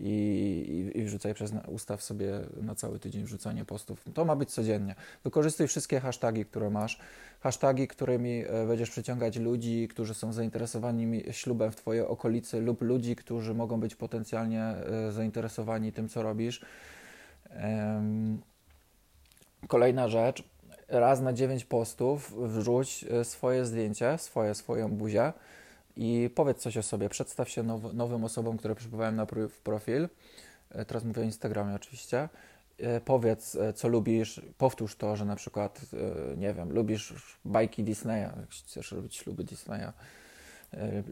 i, 0.00 0.10
i, 0.94 0.98
i 0.98 1.04
wrzucaj 1.04 1.34
przez 1.34 1.52
ustaw 1.68 2.02
sobie 2.02 2.40
na 2.62 2.74
cały 2.74 2.98
tydzień 2.98 3.24
wrzucanie 3.24 3.64
postów. 3.64 4.04
To 4.14 4.24
ma 4.24 4.36
być 4.36 4.50
codziennie. 4.50 4.94
Wykorzystuj 5.24 5.66
wszystkie 5.66 6.00
hasztagi, 6.00 6.44
które 6.44 6.70
masz. 6.70 7.00
Hasztagi, 7.40 7.88
którymi 7.88 8.44
e, 8.46 8.66
będziesz 8.66 8.90
przyciągać 8.90 9.36
ludzi, 9.36 9.88
którzy 9.88 10.14
są 10.14 10.32
zainteresowani 10.32 11.22
ślubem 11.30 11.70
w 11.72 11.76
Twojej 11.76 12.02
okolicy 12.02 12.60
lub 12.60 12.82
ludzi, 12.82 13.16
którzy 13.16 13.54
mogą 13.54 13.80
być 13.80 13.94
potencjalnie 13.94 14.62
e, 14.62 15.12
zainteresowani 15.12 15.92
tym, 15.92 16.08
co 16.08 16.22
robisz. 16.22 16.64
Kolejna 19.68 20.08
rzecz. 20.08 20.44
Raz 20.88 21.20
na 21.20 21.32
9 21.32 21.64
postów 21.64 22.34
wrzuć 22.48 23.04
e, 23.10 23.24
swoje 23.24 23.64
zdjęcie, 23.64 24.18
swoje, 24.18 24.54
swoją 24.54 24.88
buzię 24.88 25.32
i 25.96 26.30
powiedz 26.34 26.58
coś 26.58 26.76
o 26.76 26.82
sobie. 26.82 27.08
Przedstaw 27.08 27.48
się 27.48 27.62
now, 27.62 27.94
nowym 27.94 28.24
osobom, 28.24 28.56
które 28.56 28.74
przybywają 28.74 29.12
na 29.12 29.26
w 29.48 29.60
profil. 29.60 30.08
E, 30.70 30.84
teraz 30.84 31.04
mówię 31.04 31.22
o 31.22 31.24
Instagramie 31.24 31.74
oczywiście. 31.74 32.28
E, 32.78 33.00
powiedz, 33.00 33.54
e, 33.54 33.72
co 33.72 33.88
lubisz, 33.88 34.40
powtórz 34.58 34.96
to, 34.96 35.16
że 35.16 35.24
na 35.24 35.36
przykład, 35.36 35.80
nie 36.36 36.54
wiem, 36.54 36.72
lubisz 36.72 37.14
bajki 37.44 37.84
Disneya, 37.84 38.20
jak 38.20 38.50
chcesz 38.50 38.92
robić 38.92 39.16
śluby 39.16 39.44
Disneya, 39.44 39.92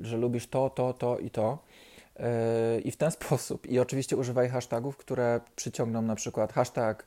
że 0.02 0.16
lubisz 0.16 0.46
to, 0.46 0.70
to, 0.70 0.92
to 0.92 1.18
i 1.18 1.30
to. 1.30 1.58
I 2.84 2.90
w 2.90 2.96
ten 2.96 3.10
sposób. 3.18 3.66
I 3.66 3.78
oczywiście 3.78 4.16
używaj 4.16 4.48
hashtagów, 4.48 4.96
które 4.96 5.40
przyciągną 5.56 6.02
na 6.02 6.14
przykład 6.14 6.52
hashtag 6.52 7.06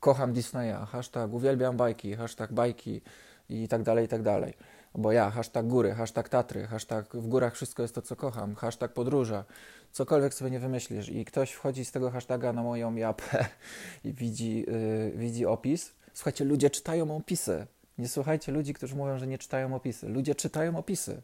kocham 0.00 0.32
Disneya, 0.32 0.86
hashtag 0.86 1.32
uwielbiam 1.32 1.76
bajki, 1.76 2.14
hashtag 2.14 2.52
bajki 2.52 3.00
i 3.48 3.68
tak 3.68 3.82
dalej, 3.82 4.04
i 4.04 4.08
tak 4.08 4.22
dalej 4.22 4.54
bo 4.94 5.12
ja, 5.12 5.30
hashtag 5.30 5.66
góry, 5.66 5.94
hashtag 5.94 6.28
Tatry, 6.28 6.66
hashtag 6.66 7.16
w 7.16 7.28
górach 7.28 7.54
wszystko 7.54 7.82
jest 7.82 7.94
to, 7.94 8.02
co 8.02 8.16
kocham, 8.16 8.54
hashtag 8.54 8.92
podróże, 8.92 9.44
cokolwiek 9.92 10.34
sobie 10.34 10.50
nie 10.50 10.60
wymyślisz 10.60 11.08
i 11.08 11.24
ktoś 11.24 11.52
wchodzi 11.52 11.84
z 11.84 11.92
tego 11.92 12.10
hashtaga 12.10 12.52
na 12.52 12.62
moją 12.62 12.94
japę 12.94 13.46
i 14.04 14.12
widzi, 14.12 14.66
yy, 14.68 15.12
widzi 15.14 15.46
opis. 15.46 15.92
Słuchajcie, 16.14 16.44
ludzie 16.44 16.70
czytają 16.70 17.16
opisy. 17.16 17.66
Nie 17.98 18.08
słuchajcie 18.08 18.52
ludzi, 18.52 18.74
którzy 18.74 18.96
mówią, 18.96 19.18
że 19.18 19.26
nie 19.26 19.38
czytają 19.38 19.74
opisy. 19.74 20.08
Ludzie 20.08 20.34
czytają 20.34 20.76
opisy. 20.76 21.22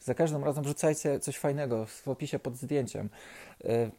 Za 0.00 0.14
każdym 0.14 0.44
razem 0.44 0.64
wrzucajcie 0.64 1.20
coś 1.20 1.38
fajnego 1.38 1.86
w 1.86 2.08
opisie 2.08 2.38
pod 2.38 2.56
zdjęciem. 2.56 3.08
Yy, 3.64 3.90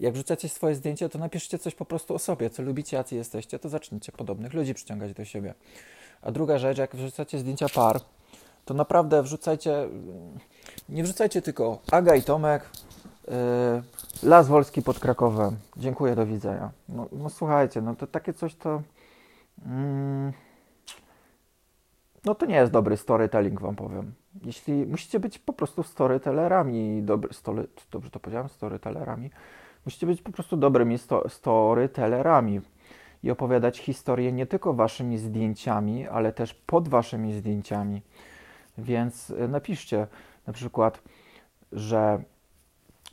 jak 0.00 0.14
wrzucacie 0.14 0.48
swoje 0.48 0.74
zdjęcie, 0.74 1.08
to 1.08 1.18
napiszcie 1.18 1.58
coś 1.58 1.74
po 1.74 1.84
prostu 1.84 2.14
o 2.14 2.18
sobie, 2.18 2.50
co 2.50 2.62
lubicie, 2.62 2.96
jacy 2.96 3.14
jesteście, 3.14 3.58
to 3.58 3.68
zacznijcie 3.68 4.12
podobnych 4.12 4.54
ludzi 4.54 4.74
przyciągać 4.74 5.14
do 5.14 5.24
siebie. 5.24 5.54
A 6.22 6.32
druga 6.32 6.58
rzecz, 6.58 6.78
jak 6.78 6.96
wrzucacie 6.96 7.38
zdjęcia 7.38 7.68
par, 7.68 8.00
to 8.66 8.74
naprawdę 8.74 9.22
wrzucajcie, 9.22 9.88
nie 10.88 11.02
wrzucajcie 11.02 11.42
tylko 11.42 11.78
Aga 11.92 12.14
i 12.14 12.22
Tomek, 12.22 12.70
yy, 13.28 13.32
Las 14.22 14.48
Wolski 14.48 14.82
pod 14.82 14.98
Krakowem. 14.98 15.56
Dziękuję, 15.76 16.14
do 16.14 16.26
widzenia. 16.26 16.70
No, 16.88 17.06
no 17.12 17.30
słuchajcie, 17.30 17.80
no 17.80 17.94
to 17.94 18.06
takie 18.06 18.32
coś 18.32 18.54
to... 18.54 18.82
Mm, 19.66 20.32
no 22.24 22.34
to 22.34 22.46
nie 22.46 22.54
jest 22.54 22.72
dobry 22.72 22.96
storytelling, 22.96 23.60
wam 23.60 23.76
powiem. 23.76 24.14
Jeśli 24.44 24.86
musicie 24.86 25.20
być 25.20 25.38
po 25.38 25.52
prostu 25.52 25.82
storytellerami, 25.82 27.02
dobry, 27.02 27.34
story, 27.34 27.66
dobrze 27.90 28.10
to 28.10 28.20
powiedziałem, 28.20 28.48
storytellerami, 28.48 29.30
musicie 29.84 30.06
być 30.06 30.22
po 30.22 30.32
prostu 30.32 30.56
dobrymi 30.56 30.98
sto, 30.98 31.28
storytellerami 31.28 32.60
i 33.22 33.30
opowiadać 33.30 33.78
historię 33.78 34.32
nie 34.32 34.46
tylko 34.46 34.72
waszymi 34.72 35.18
zdjęciami, 35.18 36.08
ale 36.08 36.32
też 36.32 36.54
pod 36.54 36.88
waszymi 36.88 37.32
zdjęciami. 37.32 38.02
Więc 38.78 39.30
y, 39.30 39.48
napiszcie 39.48 40.06
na 40.46 40.52
przykład, 40.52 41.02
że 41.72 42.22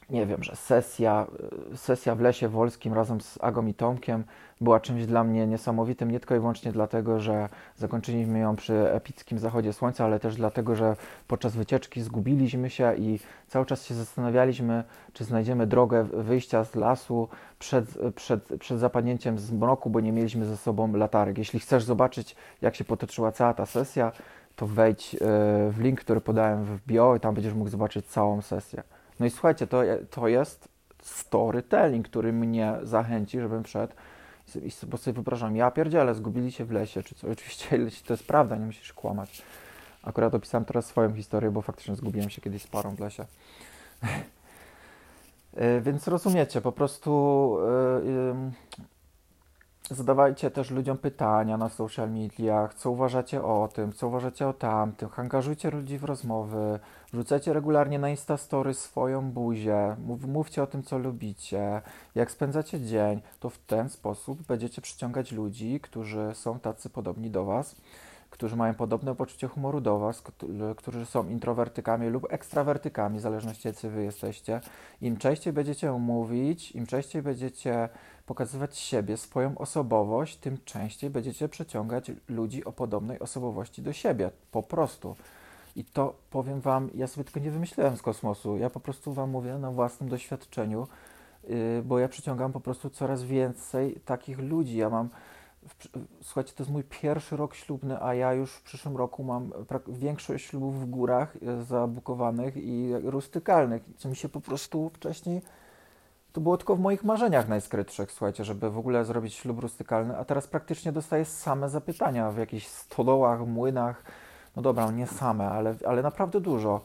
nie 0.09 0.25
wiem, 0.25 0.43
że 0.43 0.55
sesja, 0.55 1.27
y, 1.73 1.77
sesja 1.77 2.15
w 2.15 2.21
Lesie 2.21 2.49
Wolskim 2.49 2.93
razem 2.93 3.21
z 3.21 3.37
Agą 3.41 3.65
i 3.65 3.73
Tomkiem 3.73 4.23
była 4.61 4.79
czymś 4.79 5.05
dla 5.05 5.23
mnie 5.23 5.47
niesamowitym, 5.47 6.11
nie 6.11 6.19
tylko 6.19 6.35
i 6.35 6.39
wyłącznie 6.39 6.71
dlatego, 6.71 7.19
że 7.19 7.49
zakończyliśmy 7.75 8.39
ją 8.39 8.55
przy 8.55 8.73
epickim 8.91 9.39
zachodzie 9.39 9.73
słońca, 9.73 10.05
ale 10.05 10.19
też 10.19 10.35
dlatego, 10.35 10.75
że 10.75 10.95
podczas 11.27 11.55
wycieczki 11.55 12.01
zgubiliśmy 12.01 12.69
się 12.69 12.95
i 12.95 13.19
cały 13.47 13.65
czas 13.65 13.85
się 13.85 13.93
zastanawialiśmy, 13.93 14.83
czy 15.13 15.23
znajdziemy 15.23 15.67
drogę 15.67 16.03
wyjścia 16.03 16.63
z 16.63 16.75
lasu 16.75 17.27
przed, 17.59 17.85
przed, 18.15 18.49
przed 18.59 18.79
zapadnięciem 18.79 19.39
zmroku, 19.39 19.89
bo 19.89 19.99
nie 19.99 20.11
mieliśmy 20.11 20.45
ze 20.45 20.57
sobą 20.57 20.93
latarek. 20.93 21.37
Jeśli 21.37 21.59
chcesz 21.59 21.83
zobaczyć, 21.83 22.35
jak 22.61 22.75
się 22.75 22.83
potoczyła 22.83 23.31
cała 23.31 23.53
ta 23.53 23.65
sesja, 23.65 24.11
to 24.55 24.67
wejdź 24.67 25.15
e, 25.15 25.17
w 25.71 25.79
link, 25.79 25.99
który 25.99 26.21
podałem 26.21 26.63
w 26.63 26.85
bio 26.87 27.15
i 27.15 27.19
tam 27.19 27.35
będziesz 27.35 27.53
mógł 27.53 27.69
zobaczyć 27.69 28.05
całą 28.05 28.41
sesję. 28.41 28.83
No 29.19 29.25
i 29.25 29.29
słuchajcie, 29.29 29.67
to, 29.67 29.81
to 30.09 30.27
jest 30.27 30.67
storytelling, 31.01 32.07
który 32.07 32.33
mnie 32.33 32.73
zachęci, 32.83 33.39
żebym 33.39 33.63
wszedł 33.63 33.93
i 34.61 34.71
sobie 34.71 35.13
wyobrażam, 35.13 35.55
ja 35.55 35.71
pierdzielę, 35.71 36.15
zgubili 36.15 36.51
się 36.51 36.65
w 36.65 36.71
lesie, 36.71 37.03
czy 37.03 37.15
co. 37.15 37.27
Oczywiście 37.31 37.79
to 38.07 38.13
jest 38.13 38.27
prawda, 38.27 38.55
nie 38.55 38.65
musisz 38.65 38.93
kłamać. 38.93 39.41
Akurat 40.03 40.35
opisałem 40.35 40.65
teraz 40.65 40.85
swoją 40.85 41.15
historię, 41.15 41.51
bo 41.51 41.61
faktycznie 41.61 41.95
zgubiłem 41.95 42.29
się 42.29 42.41
kiedyś 42.41 42.61
z 42.61 42.67
parą 42.67 42.95
w 42.95 42.99
lesie. 42.99 43.25
E, 45.55 45.81
więc 45.81 46.07
rozumiecie, 46.07 46.61
po 46.61 46.71
prostu 46.71 47.57
zadawajcie 49.89 50.51
też 50.51 50.71
ludziom 50.71 50.97
pytania 50.97 51.57
na 51.57 51.69
social 51.69 52.11
mediach, 52.11 52.73
co 52.73 52.91
uważacie 52.91 53.43
o 53.43 53.69
tym, 53.73 53.93
co 53.93 54.07
uważacie 54.07 54.47
o 54.47 54.53
tamtym, 54.53 55.09
angażujcie 55.15 55.71
ludzi 55.71 55.97
w 55.97 56.03
rozmowy, 56.03 56.79
wrzucajcie 57.13 57.53
regularnie 57.53 57.99
na 57.99 58.09
Instastory 58.09 58.73
swoją 58.73 59.31
buzię, 59.31 59.95
mów, 60.05 60.25
mówcie 60.25 60.63
o 60.63 60.67
tym, 60.67 60.83
co 60.83 60.97
lubicie, 60.97 61.81
jak 62.15 62.31
spędzacie 62.31 62.81
dzień, 62.81 63.21
to 63.39 63.49
w 63.49 63.57
ten 63.57 63.89
sposób 63.89 64.41
będziecie 64.41 64.81
przyciągać 64.81 65.31
ludzi, 65.31 65.79
którzy 65.79 66.31
są 66.33 66.59
tacy 66.59 66.89
podobni 66.89 67.29
do 67.29 67.45
Was, 67.45 67.75
którzy 68.33 68.55
mają 68.55 68.73
podobne 68.73 69.15
poczucie 69.15 69.47
humoru 69.47 69.81
do 69.81 69.99
Was, 69.99 70.23
którzy 70.77 71.05
są 71.05 71.29
introwertykami 71.29 72.09
lub 72.09 72.33
ekstrawertykami, 72.33 73.19
w 73.19 73.21
zależności 73.21 73.67
jacy 73.67 73.89
Wy 73.89 74.03
jesteście. 74.03 74.61
Im 75.01 75.17
częściej 75.17 75.53
będziecie 75.53 75.91
mówić, 75.91 76.71
im 76.71 76.85
częściej 76.85 77.21
będziecie 77.21 77.89
pokazywać 78.25 78.77
siebie, 78.77 79.17
swoją 79.17 79.57
osobowość, 79.57 80.37
tym 80.37 80.57
częściej 80.65 81.09
będziecie 81.09 81.49
przyciągać 81.49 82.11
ludzi 82.29 82.65
o 82.65 82.71
podobnej 82.71 83.19
osobowości 83.19 83.81
do 83.81 83.93
siebie. 83.93 84.31
Po 84.51 84.63
prostu. 84.63 85.15
I 85.75 85.85
to 85.85 86.15
powiem 86.29 86.61
Wam, 86.61 86.89
ja 86.95 87.07
sobie 87.07 87.23
tylko 87.23 87.39
nie 87.39 87.51
wymyśliłem 87.51 87.97
z 87.97 88.01
kosmosu. 88.01 88.57
Ja 88.57 88.69
po 88.69 88.79
prostu 88.79 89.13
Wam 89.13 89.29
mówię 89.29 89.57
na 89.57 89.71
własnym 89.71 90.09
doświadczeniu, 90.09 90.87
yy, 91.43 91.83
bo 91.85 91.99
ja 91.99 92.07
przyciągam 92.07 92.51
po 92.51 92.59
prostu 92.59 92.89
coraz 92.89 93.23
więcej 93.23 94.01
takich 94.05 94.39
ludzi. 94.39 94.77
Ja 94.77 94.89
mam. 94.89 95.09
Słuchajcie, 96.21 96.53
to 96.55 96.63
jest 96.63 96.71
mój 96.71 96.83
pierwszy 96.83 97.37
rok 97.37 97.55
ślubny, 97.55 98.03
a 98.03 98.13
ja 98.13 98.33
już 98.33 98.51
w 98.51 98.61
przyszłym 98.61 98.97
roku 98.97 99.23
mam 99.23 99.51
większość 99.87 100.45
ślubów 100.45 100.81
w 100.81 100.89
górach 100.89 101.41
yy, 101.41 101.63
zabukowanych 101.63 102.57
i 102.57 102.93
rustykalnych, 103.03 103.83
co 103.97 104.09
mi 104.09 104.15
się 104.15 104.29
po 104.29 104.41
prostu 104.41 104.89
wcześniej 104.89 105.41
to 106.33 106.41
było 106.41 106.57
tylko 106.57 106.75
w 106.75 106.79
moich 106.79 107.03
marzeniach 107.03 107.47
najskrytszych, 107.47 108.11
słuchajcie, 108.11 108.43
żeby 108.43 108.69
w 108.69 108.77
ogóle 108.77 109.05
zrobić 109.05 109.33
ślub 109.33 109.59
rustykalny, 109.59 110.17
a 110.17 110.25
teraz 110.25 110.47
praktycznie 110.47 110.91
dostaję 110.91 111.25
same 111.25 111.69
zapytania 111.69 112.31
w 112.31 112.37
jakichś 112.37 112.67
stodołach, 112.67 113.47
młynach. 113.47 114.03
No 114.55 114.61
dobra, 114.61 114.91
nie 114.91 115.07
same, 115.07 115.49
ale, 115.49 115.75
ale 115.87 116.01
naprawdę 116.01 116.41
dużo, 116.41 116.81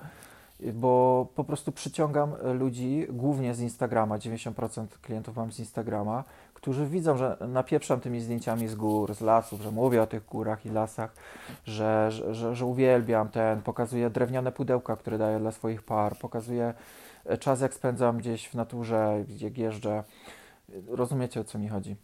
bo 0.75 1.27
po 1.35 1.45
prostu 1.45 1.73
przyciągam 1.73 2.35
ludzi 2.59 3.07
głównie 3.11 3.55
z 3.55 3.61
Instagrama, 3.61 4.19
90% 4.19 4.87
klientów 5.03 5.37
mam 5.37 5.53
z 5.53 5.59
Instagrama, 5.59 6.25
którzy 6.59 6.87
widzą, 6.87 7.17
że 7.17 7.37
napieprzam 7.49 8.01
tymi 8.01 8.21
zdjęciami 8.21 8.69
z 8.69 8.75
gór, 8.75 9.15
z 9.15 9.21
lasów, 9.21 9.61
że 9.61 9.71
mówię 9.71 10.03
o 10.03 10.07
tych 10.07 10.25
górach 10.25 10.67
i 10.67 10.71
lasach, 10.71 11.15
że, 11.65 12.11
że, 12.11 12.35
że, 12.35 12.55
że 12.55 12.67
uwielbiam 12.67 13.29
ten, 13.29 13.63
pokazuję 13.63 14.11
drewniane 14.11 14.53
pudełka, 14.53 14.97
które 14.97 15.19
daję 15.19 15.39
dla 15.39 15.53
swoich 15.53 15.83
par, 15.83 16.17
pokazuję 16.17 16.75
czas 17.41 17.61
jak 17.61 17.75
spędzam 17.75 18.19
gdzieś 18.19 18.49
w 18.49 18.55
naturze, 18.55 19.25
gdzie 19.29 19.51
jeżdżę. 19.57 20.05
Rozumiecie 20.89 21.41
o 21.41 21.45
co 21.45 21.59
mi 21.59 21.69
chodzi? 21.69 21.97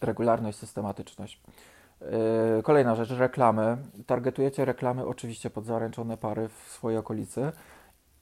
Regularność, 0.00 0.58
systematyczność. 0.58 1.40
Yy, 2.56 2.62
kolejna 2.62 2.94
rzecz, 2.94 3.10
reklamy. 3.10 3.76
Targetujecie 4.06 4.64
reklamy 4.64 5.06
oczywiście 5.06 5.50
pod 5.50 5.64
zaręczone 5.64 6.16
pary 6.16 6.48
w 6.48 6.72
swojej 6.72 6.98
okolicy 6.98 7.52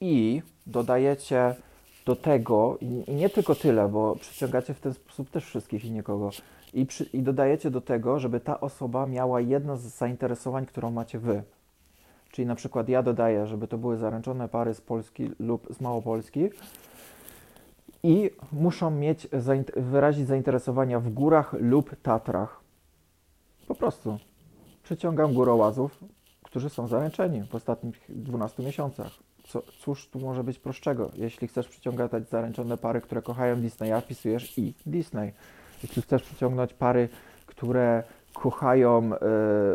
i 0.00 0.42
dodajecie 0.66 1.54
do 2.08 2.16
tego, 2.16 2.78
i 2.80 3.14
nie 3.14 3.30
tylko 3.30 3.54
tyle, 3.54 3.88
bo 3.88 4.16
przyciągacie 4.16 4.74
w 4.74 4.80
ten 4.80 4.94
sposób 4.94 5.30
też 5.30 5.44
wszystkich 5.44 5.84
i 5.84 5.90
nikogo, 5.90 6.30
i, 6.74 6.86
przy, 6.86 7.04
i 7.04 7.22
dodajecie 7.22 7.70
do 7.70 7.80
tego, 7.80 8.18
żeby 8.18 8.40
ta 8.40 8.60
osoba 8.60 9.06
miała 9.06 9.40
jedno 9.40 9.76
z 9.76 9.80
zainteresowań, 9.80 10.66
którą 10.66 10.90
macie 10.90 11.18
wy. 11.18 11.42
Czyli 12.30 12.46
na 12.46 12.54
przykład 12.54 12.88
ja 12.88 13.02
dodaję, 13.02 13.46
żeby 13.46 13.68
to 13.68 13.78
były 13.78 13.96
zaręczone 13.96 14.48
pary 14.48 14.74
z 14.74 14.80
Polski 14.80 15.30
lub 15.38 15.66
z 15.70 15.80
Małopolski 15.80 16.50
i 18.02 18.30
muszą 18.52 18.90
mieć 18.90 19.28
wyrazić 19.76 20.26
zainteresowania 20.26 21.00
w 21.00 21.08
górach 21.08 21.52
lub 21.52 21.96
Tatrach. 22.02 22.60
Po 23.66 23.74
prostu. 23.74 24.18
Przyciągam 24.82 25.34
górołazów, 25.34 26.04
którzy 26.42 26.70
są 26.70 26.86
zaręczeni 26.86 27.42
w 27.42 27.54
ostatnich 27.54 28.04
12 28.08 28.62
miesiącach. 28.62 29.27
Co, 29.48 29.62
cóż 29.78 30.08
tu 30.08 30.18
może 30.18 30.44
być 30.44 30.58
prostszego? 30.58 31.10
Jeśli 31.16 31.48
chcesz 31.48 31.68
przyciągać 31.68 32.28
zaręczone 32.28 32.76
pary, 32.76 33.00
które 33.00 33.22
kochają 33.22 33.56
Disneya, 33.56 34.00
wpisujesz 34.00 34.58
i 34.58 34.74
Disney. 34.86 35.32
Jeśli 35.82 36.02
chcesz 36.02 36.22
przyciągnąć 36.22 36.74
pary, 36.74 37.08
które 37.46 38.02
kochają 38.34 39.10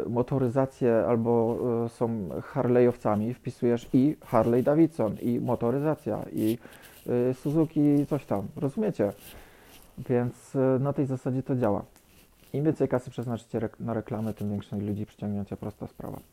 y, 0.06 0.10
motoryzację 0.10 1.06
albo 1.08 1.58
y, 1.86 1.89
są 1.89 2.30
Harley'owcami, 2.53 3.34
wpisujesz 3.34 3.89
i 3.94 4.15
Harley 4.25 4.63
Davidson, 4.63 5.18
i 5.22 5.39
motoryzacja, 5.39 6.25
i 6.34 6.58
y, 7.30 7.34
Suzuki, 7.34 8.06
coś 8.10 8.25
tam. 8.25 8.48
Rozumiecie? 8.56 9.12
Więc 9.98 10.58
na 10.80 10.94
tej 10.94 11.06
zasadzie 11.06 11.44
to 11.44 11.56
działa. 11.56 11.84
Im 12.53 12.63
więcej 12.63 12.88
kasy 12.88 13.10
przeznaczycie 13.12 13.70
na 13.80 13.94
reklamę, 13.94 14.34
tym 14.34 14.50
większej 14.50 14.82
ludzi 14.82 15.06
przyciągnięcie. 15.06 15.58
Prosta 15.58 15.88
sprawa. 15.88 16.33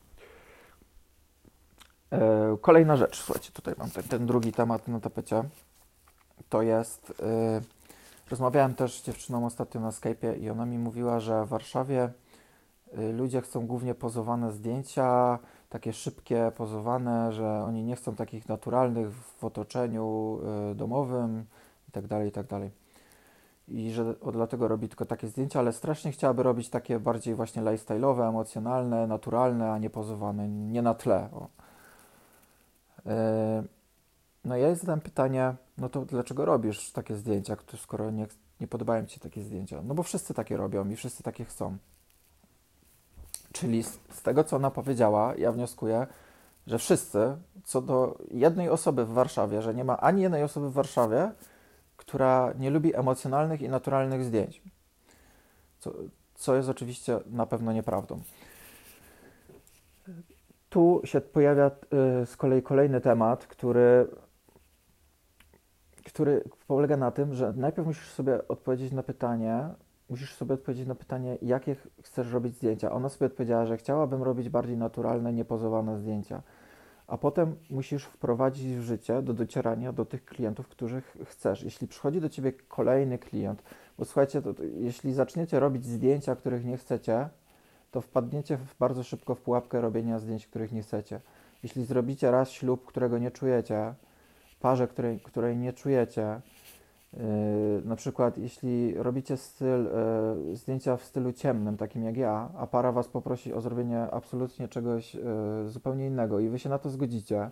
E, 2.12 2.56
kolejna 2.60 2.96
rzecz, 2.96 3.22
słuchajcie, 3.22 3.50
tutaj 3.52 3.74
mam 3.78 3.90
ten, 3.90 4.02
ten 4.02 4.26
drugi 4.26 4.52
temat 4.52 4.88
na 4.88 5.00
tapecie. 5.00 5.44
To 6.48 6.62
jest. 6.62 7.14
Yy, 7.18 7.62
rozmawiałem 8.30 8.74
też 8.74 9.00
z 9.00 9.04
dziewczyną 9.04 9.46
ostatnio 9.46 9.80
na 9.80 9.90
Skype'ie 9.90 10.38
i 10.40 10.50
ona 10.50 10.66
mi 10.66 10.78
mówiła, 10.78 11.20
że 11.20 11.46
w 11.46 11.48
Warszawie 11.48 12.12
yy, 12.92 13.12
ludzie 13.12 13.40
chcą 13.40 13.66
głównie 13.66 13.94
pozowane 13.94 14.52
zdjęcia, 14.52 15.38
takie 15.68 15.92
szybkie, 15.92 16.52
pozowane, 16.56 17.32
że 17.32 17.64
oni 17.64 17.84
nie 17.84 17.96
chcą 17.96 18.14
takich 18.14 18.48
naturalnych 18.48 19.14
w 19.14 19.44
otoczeniu 19.44 20.38
yy, 20.68 20.74
domowym 20.74 21.44
itd., 21.88 22.08
tak 22.08 22.24
itd. 22.24 22.48
Tak 22.48 22.70
I 23.68 23.90
że 23.90 24.14
dlatego 24.32 24.68
robi 24.68 24.88
tylko 24.88 25.04
takie 25.04 25.28
zdjęcia, 25.28 25.58
ale 25.58 25.72
strasznie 25.72 26.12
chciałaby 26.12 26.42
robić 26.42 26.68
takie 26.68 26.98
bardziej 26.98 27.34
właśnie 27.34 27.62
lifestyle'owe, 27.62 28.28
emocjonalne, 28.28 29.06
naturalne, 29.06 29.72
a 29.72 29.78
nie 29.78 29.90
pozowane, 29.90 30.48
nie 30.48 30.82
na 30.82 30.94
tle. 30.94 31.28
O. 31.32 31.48
E, 33.06 33.62
no 34.44 34.56
ja 34.56 34.74
zadałem 34.74 35.00
pytanie, 35.00 35.54
no 35.78 35.88
to 35.88 36.04
dlaczego 36.04 36.44
robisz 36.44 36.92
takie 36.92 37.16
zdjęcia, 37.16 37.56
skoro 37.76 38.10
nie, 38.10 38.26
nie 38.60 38.66
podobają 38.66 39.06
Ci 39.06 39.14
się 39.14 39.20
takie 39.20 39.42
zdjęcia? 39.42 39.82
No 39.82 39.94
bo 39.94 40.02
wszyscy 40.02 40.34
takie 40.34 40.56
robią 40.56 40.88
i 40.88 40.96
wszyscy 40.96 41.22
takie 41.22 41.44
chcą. 41.44 41.76
Czyli 43.52 43.82
z, 43.82 43.98
z 44.12 44.22
tego, 44.22 44.44
co 44.44 44.56
ona 44.56 44.70
powiedziała, 44.70 45.34
ja 45.36 45.52
wnioskuję, 45.52 46.06
że 46.66 46.78
wszyscy, 46.78 47.36
co 47.64 47.82
do 47.82 48.18
jednej 48.30 48.68
osoby 48.68 49.04
w 49.04 49.12
Warszawie, 49.12 49.62
że 49.62 49.74
nie 49.74 49.84
ma 49.84 49.96
ani 49.96 50.22
jednej 50.22 50.42
osoby 50.42 50.70
w 50.70 50.72
Warszawie, 50.72 51.32
która 51.96 52.52
nie 52.58 52.70
lubi 52.70 52.96
emocjonalnych 52.96 53.62
i 53.62 53.68
naturalnych 53.68 54.24
zdjęć. 54.24 54.62
Co, 55.78 55.92
co 56.34 56.54
jest 56.54 56.68
oczywiście 56.68 57.20
na 57.26 57.46
pewno 57.46 57.72
nieprawdą. 57.72 58.22
Tu 60.70 61.00
się 61.04 61.20
pojawia 61.20 61.70
y, 62.22 62.26
z 62.26 62.36
kolei 62.36 62.62
kolejny 62.62 63.00
temat, 63.00 63.46
który, 63.46 64.08
który 66.06 66.44
polega 66.66 66.96
na 66.96 67.10
tym, 67.10 67.34
że 67.34 67.52
najpierw 67.56 67.86
musisz 67.86 68.10
sobie 68.10 68.48
odpowiedzieć 68.48 68.92
na 68.92 69.02
pytanie, 69.02 69.68
musisz 70.10 70.34
sobie 70.34 70.54
odpowiedzieć 70.54 70.86
na 70.86 70.94
pytanie, 70.94 71.38
jakie 71.42 71.76
chcesz 72.02 72.32
robić 72.32 72.56
zdjęcia. 72.56 72.92
Ona 72.92 73.08
sobie 73.08 73.26
odpowiedziała, 73.26 73.66
że 73.66 73.76
chciałabym 73.76 74.22
robić 74.22 74.48
bardziej 74.48 74.76
naturalne, 74.76 75.32
niepozowane 75.32 75.98
zdjęcia. 75.98 76.42
A 77.06 77.18
potem 77.18 77.56
musisz 77.70 78.04
wprowadzić 78.04 78.76
w 78.76 78.80
życie 78.80 79.22
do 79.22 79.34
docierania 79.34 79.92
do 79.92 80.04
tych 80.04 80.24
klientów, 80.24 80.68
których 80.68 81.16
chcesz. 81.24 81.62
Jeśli 81.62 81.88
przychodzi 81.88 82.20
do 82.20 82.28
ciebie 82.28 82.52
kolejny 82.52 83.18
klient, 83.18 83.62
bo 83.98 84.04
słuchajcie, 84.04 84.42
to, 84.42 84.54
to, 84.54 84.62
jeśli 84.62 85.12
zaczniecie 85.12 85.60
robić 85.60 85.86
zdjęcia, 85.86 86.36
których 86.36 86.64
nie 86.64 86.76
chcecie, 86.76 87.28
to 87.90 88.00
wpadniecie 88.00 88.58
bardzo 88.78 89.02
szybko 89.02 89.34
w 89.34 89.40
pułapkę 89.40 89.80
robienia 89.80 90.18
zdjęć, 90.18 90.46
których 90.46 90.72
nie 90.72 90.82
chcecie. 90.82 91.20
Jeśli 91.62 91.84
zrobicie 91.84 92.30
raz 92.30 92.50
ślub, 92.50 92.86
którego 92.86 93.18
nie 93.18 93.30
czujecie, 93.30 93.94
parze, 94.60 94.88
której, 94.88 95.20
której 95.20 95.56
nie 95.56 95.72
czujecie, 95.72 96.40
yy, 97.12 97.20
na 97.84 97.96
przykład 97.96 98.38
jeśli 98.38 98.94
robicie 98.94 99.36
styl, 99.36 99.88
yy, 100.46 100.56
zdjęcia 100.56 100.96
w 100.96 101.04
stylu 101.04 101.32
ciemnym, 101.32 101.76
takim 101.76 102.04
jak 102.04 102.16
ja, 102.16 102.48
a 102.58 102.66
para 102.66 102.92
was 102.92 103.08
poprosi 103.08 103.54
o 103.54 103.60
zrobienie 103.60 104.00
absolutnie 104.10 104.68
czegoś 104.68 105.14
yy, 105.14 105.22
zupełnie 105.66 106.06
innego 106.06 106.40
i 106.40 106.48
wy 106.48 106.58
się 106.58 106.68
na 106.68 106.78
to 106.78 106.90
zgodzicie 106.90 107.50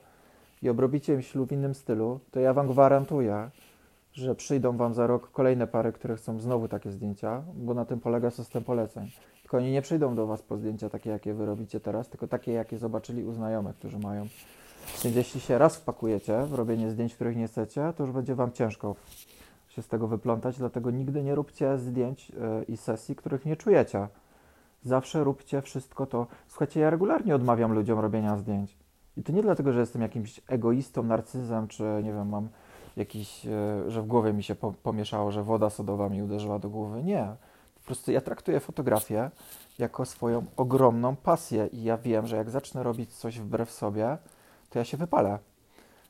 i 0.62 0.68
obrobicie 0.68 1.14
im 1.14 1.22
ślub 1.22 1.48
w 1.48 1.52
innym 1.52 1.74
stylu, 1.74 2.20
to 2.30 2.40
ja 2.40 2.54
wam 2.54 2.68
gwarantuję, 2.68 3.50
że 4.18 4.34
przyjdą 4.34 4.76
wam 4.76 4.94
za 4.94 5.06
rok 5.06 5.30
kolejne 5.30 5.66
pary, 5.66 5.92
które 5.92 6.16
chcą 6.16 6.40
znowu 6.40 6.68
takie 6.68 6.90
zdjęcia, 6.90 7.42
bo 7.54 7.74
na 7.74 7.84
tym 7.84 8.00
polega 8.00 8.30
system 8.30 8.64
poleceń. 8.64 9.10
Tylko 9.42 9.56
oni 9.56 9.72
nie 9.72 9.82
przyjdą 9.82 10.14
do 10.14 10.26
Was 10.26 10.42
po 10.42 10.56
zdjęcia 10.56 10.90
takie, 10.90 11.10
jakie 11.10 11.34
Wy 11.34 11.46
robicie 11.46 11.80
teraz, 11.80 12.08
tylko 12.08 12.26
takie, 12.26 12.52
jakie 12.52 12.78
zobaczyli 12.78 13.24
u 13.24 13.32
znajomych, 13.32 13.76
którzy 13.76 13.98
mają. 13.98 14.26
Więc 15.04 15.16
jeśli 15.16 15.40
się 15.40 15.58
raz 15.58 15.76
wpakujecie 15.76 16.42
w 16.42 16.54
robienie 16.54 16.90
zdjęć, 16.90 17.14
których 17.14 17.36
nie 17.36 17.46
chcecie, 17.46 17.92
to 17.96 18.02
już 18.02 18.12
będzie 18.12 18.34
Wam 18.34 18.52
ciężko 18.52 18.96
się 19.68 19.82
z 19.82 19.88
tego 19.88 20.08
wyplątać, 20.08 20.58
dlatego 20.58 20.90
nigdy 20.90 21.22
nie 21.22 21.34
róbcie 21.34 21.78
zdjęć 21.78 22.30
yy, 22.30 22.36
i 22.68 22.76
sesji, 22.76 23.16
których 23.16 23.46
nie 23.46 23.56
czujecie. 23.56 24.08
Zawsze 24.82 25.24
róbcie 25.24 25.62
wszystko 25.62 26.06
to. 26.06 26.26
Słuchajcie, 26.48 26.80
ja 26.80 26.90
regularnie 26.90 27.34
odmawiam 27.34 27.72
ludziom 27.72 27.98
robienia 27.98 28.36
zdjęć. 28.36 28.76
I 29.16 29.22
to 29.22 29.32
nie 29.32 29.42
dlatego, 29.42 29.72
że 29.72 29.80
jestem 29.80 30.02
jakimś 30.02 30.40
egoistą, 30.48 31.02
narcyzem, 31.02 31.68
czy 31.68 31.82
nie 31.82 32.12
wiem, 32.12 32.28
mam 32.28 32.48
jakiś, 32.98 33.44
yy, 33.44 33.90
że 33.90 34.02
w 34.02 34.06
głowie 34.06 34.32
mi 34.32 34.42
się 34.42 34.54
po 34.54 34.72
pomieszało, 34.72 35.30
że 35.30 35.42
woda 35.42 35.70
sodowa 35.70 36.08
mi 36.08 36.22
uderzyła 36.22 36.58
do 36.58 36.68
głowy. 36.68 37.02
Nie 37.04 37.36
prostu 37.88 38.12
ja 38.12 38.20
traktuję 38.20 38.60
fotografię 38.60 39.30
jako 39.78 40.04
swoją 40.04 40.44
ogromną 40.56 41.16
pasję 41.16 41.66
i 41.66 41.82
ja 41.82 41.98
wiem, 41.98 42.26
że 42.26 42.36
jak 42.36 42.50
zacznę 42.50 42.82
robić 42.82 43.14
coś 43.14 43.38
wbrew 43.38 43.70
sobie, 43.70 44.18
to 44.70 44.78
ja 44.78 44.84
się 44.84 44.96
wypalę. 44.96 45.38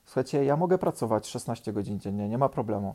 Słuchajcie, 0.04 0.44
ja 0.44 0.56
mogę 0.56 0.78
pracować 0.78 1.26
16 1.26 1.72
godzin 1.72 2.00
dziennie, 2.00 2.28
nie 2.28 2.38
ma 2.38 2.48
problemu. 2.48 2.94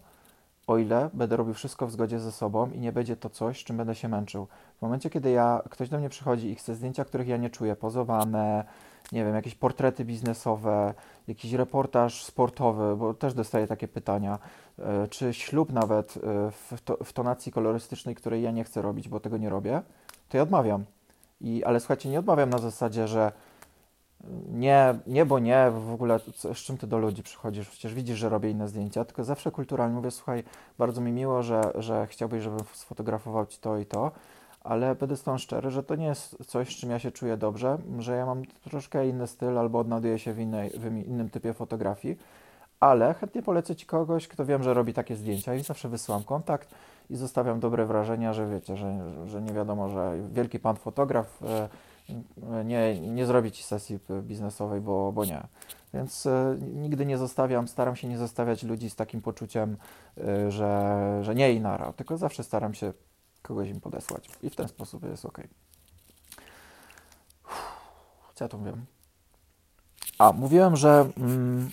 O 0.68 0.78
ile 0.78 1.10
będę 1.14 1.38
robił 1.38 1.54
wszystko 1.54 1.88
w 1.88 1.92
zgodzie 1.92 2.20
ze 2.20 2.32
sobą 2.32 2.72
i 2.72 2.80
nie 2.80 2.92
będzie 2.92 3.16
to 3.16 3.30
coś, 3.30 3.64
czym 3.64 3.78
będę 3.78 3.96
się 3.96 4.08
męczył. 4.08 4.48
W 4.78 4.82
momencie, 4.82 5.10
kiedy 5.10 5.32
ja, 5.32 5.62
ktoś 5.70 5.90
do 5.90 5.98
mnie 5.98 6.10
przychodzi 6.10 6.50
i 6.50 6.56
chce 6.56 6.76
zdjęcia, 6.76 7.06
których 7.06 7.28
ja 7.28 7.38
nie 7.38 7.50
czuję, 7.50 7.76
pozowane, 7.76 8.66
nie 9.12 9.26
wiem, 9.26 9.36
jakieś 9.36 9.56
portrety 9.56 10.06
biznesowe, 10.06 10.94
jakiś 11.28 11.54
reportaż 11.54 12.24
sportowy, 12.24 12.96
bo 12.96 13.14
też 13.14 13.34
dostaję 13.34 13.68
takie 13.68 13.88
pytania, 13.88 14.40
e, 14.80 15.08
czy 15.08 15.34
ślub 15.34 15.74
nawet 15.74 16.18
e, 16.18 16.20
w, 16.52 16.82
to, 16.86 16.98
w 17.04 17.14
tonacji 17.14 17.52
kolorystycznej, 17.52 18.16
której 18.16 18.44
ja 18.44 18.52
nie 18.52 18.64
chcę 18.64 18.82
robić, 18.82 19.10
bo 19.10 19.20
tego 19.20 19.38
nie 19.38 19.50
robię, 19.50 19.82
to 20.30 20.38
ja 20.38 20.44
odmawiam. 20.44 20.86
I, 21.42 21.64
ale 21.64 21.80
słuchajcie, 21.80 22.10
nie 22.10 22.20
odmawiam 22.20 22.50
na 22.50 22.58
zasadzie, 22.58 23.08
że 23.08 23.32
nie, 24.52 24.96
nie, 25.08 25.26
bo 25.26 25.40
nie, 25.40 25.72
w 25.72 25.94
ogóle 25.94 26.20
z 26.54 26.58
czym 26.58 26.78
ty 26.78 26.88
do 26.88 26.98
ludzi 26.98 27.24
przychodzisz, 27.24 27.70
przecież 27.70 27.94
widzisz, 27.94 28.18
że 28.18 28.30
robię 28.30 28.50
inne 28.50 28.68
zdjęcia, 28.68 29.06
tylko 29.06 29.24
zawsze 29.24 29.52
kulturalnie 29.52 29.96
mówię, 29.96 30.12
słuchaj, 30.12 30.44
bardzo 30.78 31.02
mi 31.02 31.12
miło, 31.12 31.44
że, 31.44 31.72
że 31.76 32.08
chciałbyś, 32.08 32.44
żebym 32.44 32.60
sfotografował 32.74 33.46
ci 33.46 33.60
to 33.60 33.78
i 33.78 33.86
to, 33.86 34.12
ale 34.64 34.96
będę 34.96 35.18
z 35.18 35.24
tą 35.24 35.38
szczery, 35.38 35.72
że 35.72 35.84
to 35.84 35.96
nie 35.96 36.06
jest 36.06 36.38
coś, 36.48 36.76
z 36.76 36.80
czym 36.80 36.90
ja 36.90 37.00
się 37.00 37.12
czuję 37.12 37.38
dobrze, 37.38 37.78
że 38.00 38.16
ja 38.16 38.26
mam 38.26 38.42
troszkę 38.46 39.08
inny 39.08 39.28
styl 39.28 39.58
albo 39.58 39.80
odnajduję 39.80 40.20
się 40.20 40.34
w, 40.34 40.40
innej, 40.40 40.70
w 40.70 41.08
innym 41.08 41.30
typie 41.30 41.54
fotografii, 41.54 42.18
ale 42.80 43.14
chętnie 43.14 43.42
polecę 43.42 43.76
Ci 43.76 43.86
kogoś, 43.86 44.28
kto 44.28 44.46
wiem, 44.46 44.64
że 44.64 44.74
robi 44.74 44.94
takie 44.94 45.16
zdjęcia 45.16 45.56
i 45.56 45.64
zawsze 45.64 45.90
wysyłam 45.90 46.24
kontakt 46.24 46.76
i 47.10 47.16
zostawiam 47.16 47.60
dobre 47.60 47.86
wrażenia, 47.86 48.34
że 48.34 48.50
wiecie, 48.50 48.78
że, 48.78 49.00
że 49.28 49.42
nie 49.42 49.54
wiadomo, 49.54 49.90
że 49.90 50.14
wielki 50.32 50.60
pan 50.60 50.76
fotograf 50.76 51.44
e, 51.44 51.70
nie, 52.66 53.00
nie 53.00 53.26
zrobi 53.26 53.52
Ci 53.52 53.64
sesji 53.64 54.00
biznesowej, 54.22 54.82
bo, 54.82 55.12
bo 55.12 55.26
nie. 55.26 55.48
Więc 55.94 56.26
e, 56.26 56.58
nigdy 56.62 57.06
nie 57.06 57.18
zostawiam, 57.18 57.68
staram 57.68 57.96
się 57.96 58.08
nie 58.08 58.18
zostawiać 58.18 58.64
ludzi 58.64 58.90
z 58.90 58.96
takim 58.96 59.22
poczuciem, 59.22 59.78
e, 60.18 60.52
że, 60.52 61.20
że 61.22 61.36
nie 61.36 61.54
i 61.54 61.62
nara, 61.62 61.94
tylko 61.94 62.18
zawsze 62.18 62.44
staram 62.44 62.74
się 62.74 62.94
kogoś 63.42 63.70
im 63.70 63.82
podesłać. 63.82 64.30
I 64.42 64.50
w 64.50 64.56
ten 64.56 64.68
sposób 64.68 65.04
jest 65.04 65.26
ok. 65.26 65.42
Co 68.36 68.46
ja 68.46 68.50
tu 68.50 68.58
mówię? 68.58 68.74
A, 70.18 70.34
mówiłem, 70.34 70.76
że, 70.76 71.10
mm, 71.18 71.70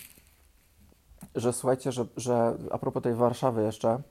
że 1.34 1.52
słuchajcie, 1.52 1.92
że, 1.92 2.06
że 2.16 2.58
a 2.70 2.78
propos 2.78 3.02
tej 3.02 3.14
Warszawy 3.14 3.62
jeszcze, 3.62 4.02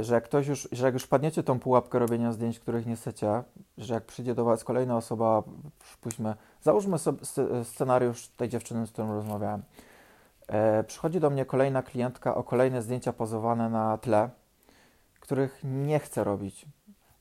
że 0.00 0.14
jak 0.14 0.24
ktoś 0.24 0.46
już, 0.46 0.68
że 0.72 0.86
jak 0.86 0.94
już 0.94 1.02
wpadniecie 1.02 1.42
tą 1.42 1.60
pułapkę 1.60 1.98
robienia 1.98 2.32
zdjęć, 2.32 2.60
których 2.60 2.86
nie 2.86 2.96
chcecie, 2.96 3.42
że 3.78 3.94
jak 3.94 4.04
przyjdzie 4.04 4.34
do 4.34 4.44
Was 4.44 4.64
kolejna 4.64 4.96
osoba, 4.96 5.42
przypuśćmy, 5.80 6.34
załóżmy 6.62 6.98
sobie 6.98 7.18
scenariusz 7.64 8.28
tej 8.28 8.48
dziewczyny, 8.48 8.86
z 8.86 8.90
którą 8.92 9.14
rozmawiałem. 9.14 9.62
E, 10.48 10.84
przychodzi 10.84 11.20
do 11.20 11.30
mnie 11.30 11.44
kolejna 11.44 11.82
klientka 11.82 12.34
o 12.34 12.42
kolejne 12.42 12.82
zdjęcia 12.82 13.12
pozowane 13.12 13.70
na 13.70 13.98
tle, 13.98 14.30
których 15.20 15.60
nie 15.64 15.98
chcę 15.98 16.24
robić. 16.24 16.66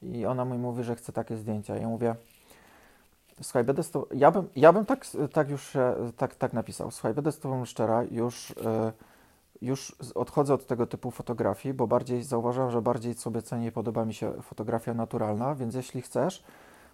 I 0.01 0.25
ona 0.25 0.45
mi 0.45 0.57
mówi, 0.57 0.83
że 0.83 0.95
chce 0.95 1.13
takie 1.13 1.37
zdjęcia. 1.37 1.75
Ja 1.75 1.87
mówię, 1.87 2.15
Słuchaj, 3.41 3.63
będę 3.63 3.83
z 3.83 3.91
tobą, 3.91 4.05
ja 4.15 4.31
bym, 4.31 4.49
ja 4.55 4.73
bym 4.73 4.85
tak, 4.85 5.05
tak 5.33 5.49
już 5.49 5.77
tak, 6.17 6.35
tak 6.35 6.53
napisał. 6.53 6.91
Słuchaj, 6.91 7.13
będę 7.13 7.31
z 7.31 7.39
tobą 7.39 7.65
szczera, 7.65 8.03
już, 8.11 8.49
y, 8.51 8.53
już 9.63 9.95
odchodzę 10.15 10.53
od 10.53 10.67
tego 10.67 10.87
typu 10.87 11.11
fotografii, 11.11 11.73
bo 11.73 11.87
bardziej 11.87 12.23
zauważam, 12.23 12.71
że 12.71 12.81
bardziej 12.81 13.13
sobie 13.13 13.41
cenię 13.41 13.67
i 13.67 13.71
podoba 13.71 14.05
mi 14.05 14.13
się 14.13 14.33
fotografia 14.41 14.93
naturalna, 14.93 15.55
więc 15.55 15.75
jeśli 15.75 16.01
chcesz, 16.01 16.43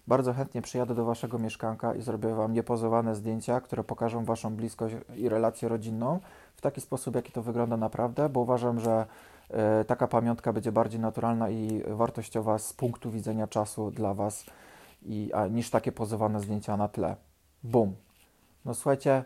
bardzo 0.06 0.32
chętnie 0.32 0.62
przyjadę 0.62 0.94
do 0.94 1.04
waszego 1.04 1.38
mieszkanka 1.38 1.94
i 1.94 2.02
zrobię 2.02 2.34
wam 2.34 2.52
niepozowane 2.52 3.14
zdjęcia, 3.14 3.60
które 3.60 3.84
pokażą 3.84 4.24
waszą 4.24 4.56
bliskość 4.56 4.94
i 5.16 5.28
relację 5.28 5.68
rodzinną 5.68 6.20
w 6.56 6.60
taki 6.60 6.80
sposób, 6.80 7.14
jaki 7.14 7.32
to 7.32 7.42
wygląda 7.42 7.76
naprawdę, 7.76 8.28
bo 8.28 8.40
uważam, 8.40 8.80
że 8.80 9.06
y, 9.80 9.84
taka 9.84 10.08
pamiątka 10.08 10.52
będzie 10.52 10.72
bardziej 10.72 11.00
naturalna 11.00 11.50
i 11.50 11.82
wartościowa 11.88 12.58
z 12.58 12.72
punktu 12.72 13.10
widzenia 13.10 13.46
czasu 13.46 13.90
dla 13.90 14.14
was 14.14 14.46
i, 15.02 15.30
a, 15.34 15.46
niż 15.46 15.70
takie 15.70 15.92
pozowane 15.92 16.40
zdjęcia 16.40 16.76
na 16.76 16.88
tle. 16.88 17.16
Bum. 17.62 17.94
No 18.64 18.74
słuchajcie, 18.74 19.24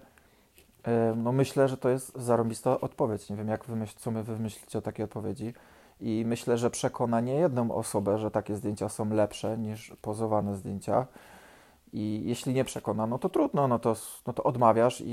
no 1.17 1.33
myślę, 1.33 1.69
że 1.69 1.77
to 1.77 1.89
jest 1.89 2.13
zarobista 2.17 2.81
odpowiedź. 2.81 3.31
Nie 3.31 3.37
wiem, 3.37 3.49
jak 3.49 3.65
wymyśl, 3.65 3.95
co 3.99 4.11
my 4.11 4.23
wymyślicie 4.23 4.79
o 4.79 4.83
takiej 4.83 5.05
odpowiedzi. 5.05 5.55
I 6.01 6.25
myślę, 6.27 6.59
że 6.59 6.71
przekona 6.71 7.21
nie 7.21 7.35
jedną 7.35 7.75
osobę, 7.75 8.19
że 8.19 8.31
takie 8.31 8.57
zdjęcia 8.57 8.89
są 8.89 9.11
lepsze 9.11 9.59
niż 9.59 9.93
pozowane 10.03 10.57
zdjęcia. 10.57 11.07
I 11.93 12.23
jeśli 12.25 12.55
nie 12.55 12.65
przekona, 12.65 13.07
no 13.07 13.19
to 13.19 13.29
trudno, 13.29 13.69
no 13.69 13.79
to, 13.79 13.97
no 14.27 14.33
to 14.33 14.43
odmawiasz 14.43 15.01
i, 15.01 15.11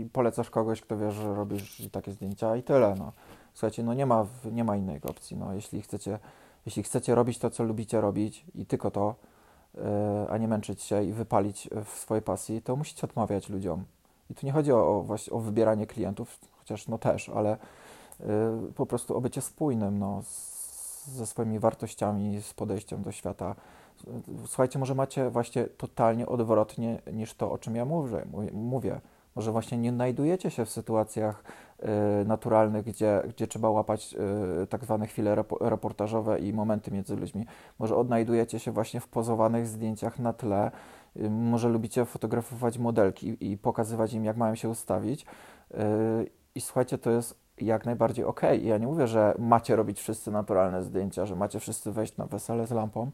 i, 0.00 0.08
polecasz 0.12 0.50
kogoś, 0.50 0.80
kto 0.80 0.98
wie, 0.98 1.12
że 1.12 1.34
robisz 1.34 1.88
takie 1.92 2.12
zdjęcia 2.12 2.56
i 2.56 2.62
tyle. 2.62 2.94
No. 2.98 3.12
Słuchajcie, 3.54 3.82
no 3.82 3.94
nie 3.94 4.06
ma, 4.06 4.26
nie 4.52 4.64
ma 4.64 4.76
innej 4.76 5.00
opcji. 5.02 5.36
No. 5.36 5.54
Jeśli, 5.54 5.82
chcecie, 5.82 6.18
jeśli 6.66 6.82
chcecie 6.82 7.14
robić 7.14 7.38
to, 7.38 7.50
co 7.50 7.64
lubicie 7.64 8.00
robić 8.00 8.44
i 8.54 8.66
tylko 8.66 8.90
to, 8.90 9.14
E, 9.78 10.26
a 10.30 10.38
nie 10.38 10.48
męczyć 10.48 10.82
się 10.82 11.04
i 11.04 11.12
wypalić 11.12 11.68
w 11.84 11.88
swojej 11.88 12.22
pasji, 12.22 12.62
to 12.62 12.76
musicie 12.76 13.06
odmawiać 13.06 13.48
ludziom. 13.48 13.84
I 14.30 14.34
tu 14.34 14.46
nie 14.46 14.52
chodzi 14.52 14.72
o, 14.72 14.76
o, 14.76 15.16
o 15.30 15.40
wybieranie 15.40 15.86
klientów, 15.86 16.38
chociaż 16.58 16.88
no 16.88 16.98
też, 16.98 17.28
ale 17.28 17.56
y, 18.20 18.26
po 18.74 18.86
prostu 18.86 19.16
o 19.16 19.20
bycie 19.20 19.40
spójnym 19.40 19.98
no, 19.98 20.22
z, 20.22 21.06
ze 21.06 21.26
swoimi 21.26 21.58
wartościami, 21.58 22.42
z 22.42 22.54
podejściem 22.54 23.02
do 23.02 23.12
świata. 23.12 23.54
Słuchajcie, 24.46 24.78
może 24.78 24.94
macie 24.94 25.30
właśnie 25.30 25.64
totalnie 25.64 26.26
odwrotnie 26.26 27.02
niż 27.12 27.34
to, 27.34 27.52
o 27.52 27.58
czym 27.58 27.76
ja 27.76 27.84
mówię. 27.84 28.26
mówię. 28.52 29.00
Może 29.36 29.52
właśnie 29.52 29.78
nie 29.78 29.92
znajdujecie 29.92 30.50
się 30.50 30.64
w 30.64 30.70
sytuacjach 30.70 31.44
y, 32.22 32.24
naturalnych, 32.24 32.84
gdzie, 32.84 33.22
gdzie 33.28 33.46
trzeba 33.46 33.70
łapać 33.70 34.14
y, 34.62 34.66
tak 34.66 34.84
zwane 34.84 35.06
chwile 35.06 35.44
reportażowe 35.60 36.38
i 36.38 36.52
momenty 36.52 36.90
między 36.90 37.16
ludźmi. 37.16 37.46
Może 37.78 37.96
odnajdujecie 37.96 38.58
się 38.58 38.72
właśnie 38.72 39.00
w 39.00 39.08
pozowanych 39.08 39.66
zdjęciach 39.66 40.18
na 40.18 40.32
tle. 40.32 40.70
Y, 41.20 41.30
może 41.30 41.68
lubicie 41.68 42.04
fotografować 42.04 42.78
modelki 42.78 43.36
i 43.52 43.58
pokazywać 43.58 44.12
im, 44.12 44.24
jak 44.24 44.36
mają 44.36 44.54
się 44.54 44.68
ustawić. 44.68 45.26
I 46.54 46.60
słuchajcie, 46.60 46.98
to 46.98 47.10
jest 47.10 47.40
jak 47.60 47.86
najbardziej 47.86 48.24
ok. 48.24 48.40
Ja 48.62 48.78
nie 48.78 48.86
mówię, 48.86 49.06
że 49.06 49.34
macie 49.38 49.76
robić 49.76 50.00
wszyscy 50.00 50.30
naturalne 50.30 50.82
zdjęcia, 50.82 51.26
że 51.26 51.36
macie 51.36 51.60
wszyscy 51.60 51.92
wejść 51.92 52.16
na 52.16 52.26
wesele 52.26 52.66
z 52.66 52.70
lampą. 52.70 53.10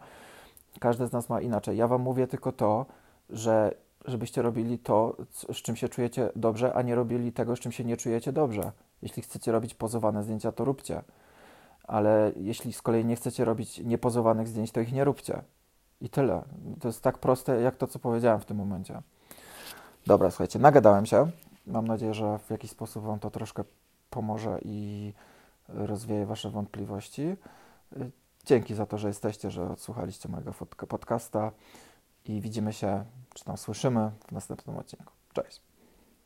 Każdy 0.81 1.07
z 1.07 1.13
nas 1.13 1.29
ma 1.29 1.41
inaczej. 1.41 1.77
Ja 1.77 1.89
Wam 1.89 2.01
mówię 2.01 2.27
tylko 2.27 2.53
to, 2.53 2.87
że 3.31 3.75
żebyście 4.05 4.43
robili 4.43 4.79
to, 4.79 5.17
z 5.53 5.57
czym 5.57 5.77
się 5.77 5.89
czujecie 5.89 6.31
dobrze, 6.37 6.75
a 6.75 6.83
nie 6.83 6.95
robili 6.95 7.33
tego, 7.33 7.57
z 7.57 7.61
czym 7.61 7.73
się 7.73 7.85
nie 7.85 7.97
czujecie 7.97 8.33
dobrze. 8.33 8.73
Jeśli 9.03 9.23
chcecie 9.23 9.53
robić 9.53 9.75
pozowane 9.75 10.23
zdjęcia, 10.23 10.53
to 10.53 10.65
róbcie. 10.65 11.03
Ale 11.85 12.33
jeśli 12.37 12.73
z 12.73 12.83
kolei 12.83 13.05
nie 13.05 13.17
chcecie 13.17 13.45
robić 13.45 13.79
niepozowanych 13.79 14.49
zdjęć, 14.49 14.73
to 14.73 14.81
ich 14.81 14.93
nie 14.93 15.05
róbcie. 15.05 15.43
I 16.03 16.09
tyle. 16.09 16.43
To 16.81 16.89
jest 16.89 17.03
tak 17.03 17.19
proste, 17.19 17.61
jak 17.61 17.77
to, 17.77 17.87
co 17.87 17.99
powiedziałem 17.99 18.41
w 18.41 18.45
tym 18.45 18.57
momencie. 18.57 19.03
Dobra, 20.07 20.31
słuchajcie, 20.31 20.59
nagadałem 20.59 21.07
się. 21.07 21.31
Mam 21.67 21.87
nadzieję, 21.87 22.15
że 22.15 22.39
w 22.39 22.51
jakiś 22.51 22.71
sposób 22.71 23.05
Wam 23.05 23.19
to 23.19 23.31
troszkę 23.31 23.65
pomoże 24.11 24.59
i 24.65 25.13
rozwieje 25.69 26.27
Wasze 26.27 26.51
wątpliwości. 26.51 27.37
Dzięki 28.45 28.75
za 28.75 28.87
to, 28.87 28.99
że 28.99 29.09
jesteście, 29.09 29.51
że 29.51 29.71
odsłuchaliście 29.71 30.29
mojego 30.29 30.53
podcasta 30.89 31.53
i 32.25 32.41
widzimy 32.41 32.73
się, 32.73 33.05
czy 33.35 33.45
tam 33.45 33.57
słyszymy 33.57 34.11
w 34.29 34.33
następnym 34.33 34.77
odcinku. 34.79 35.13
Cześć. 35.33 35.72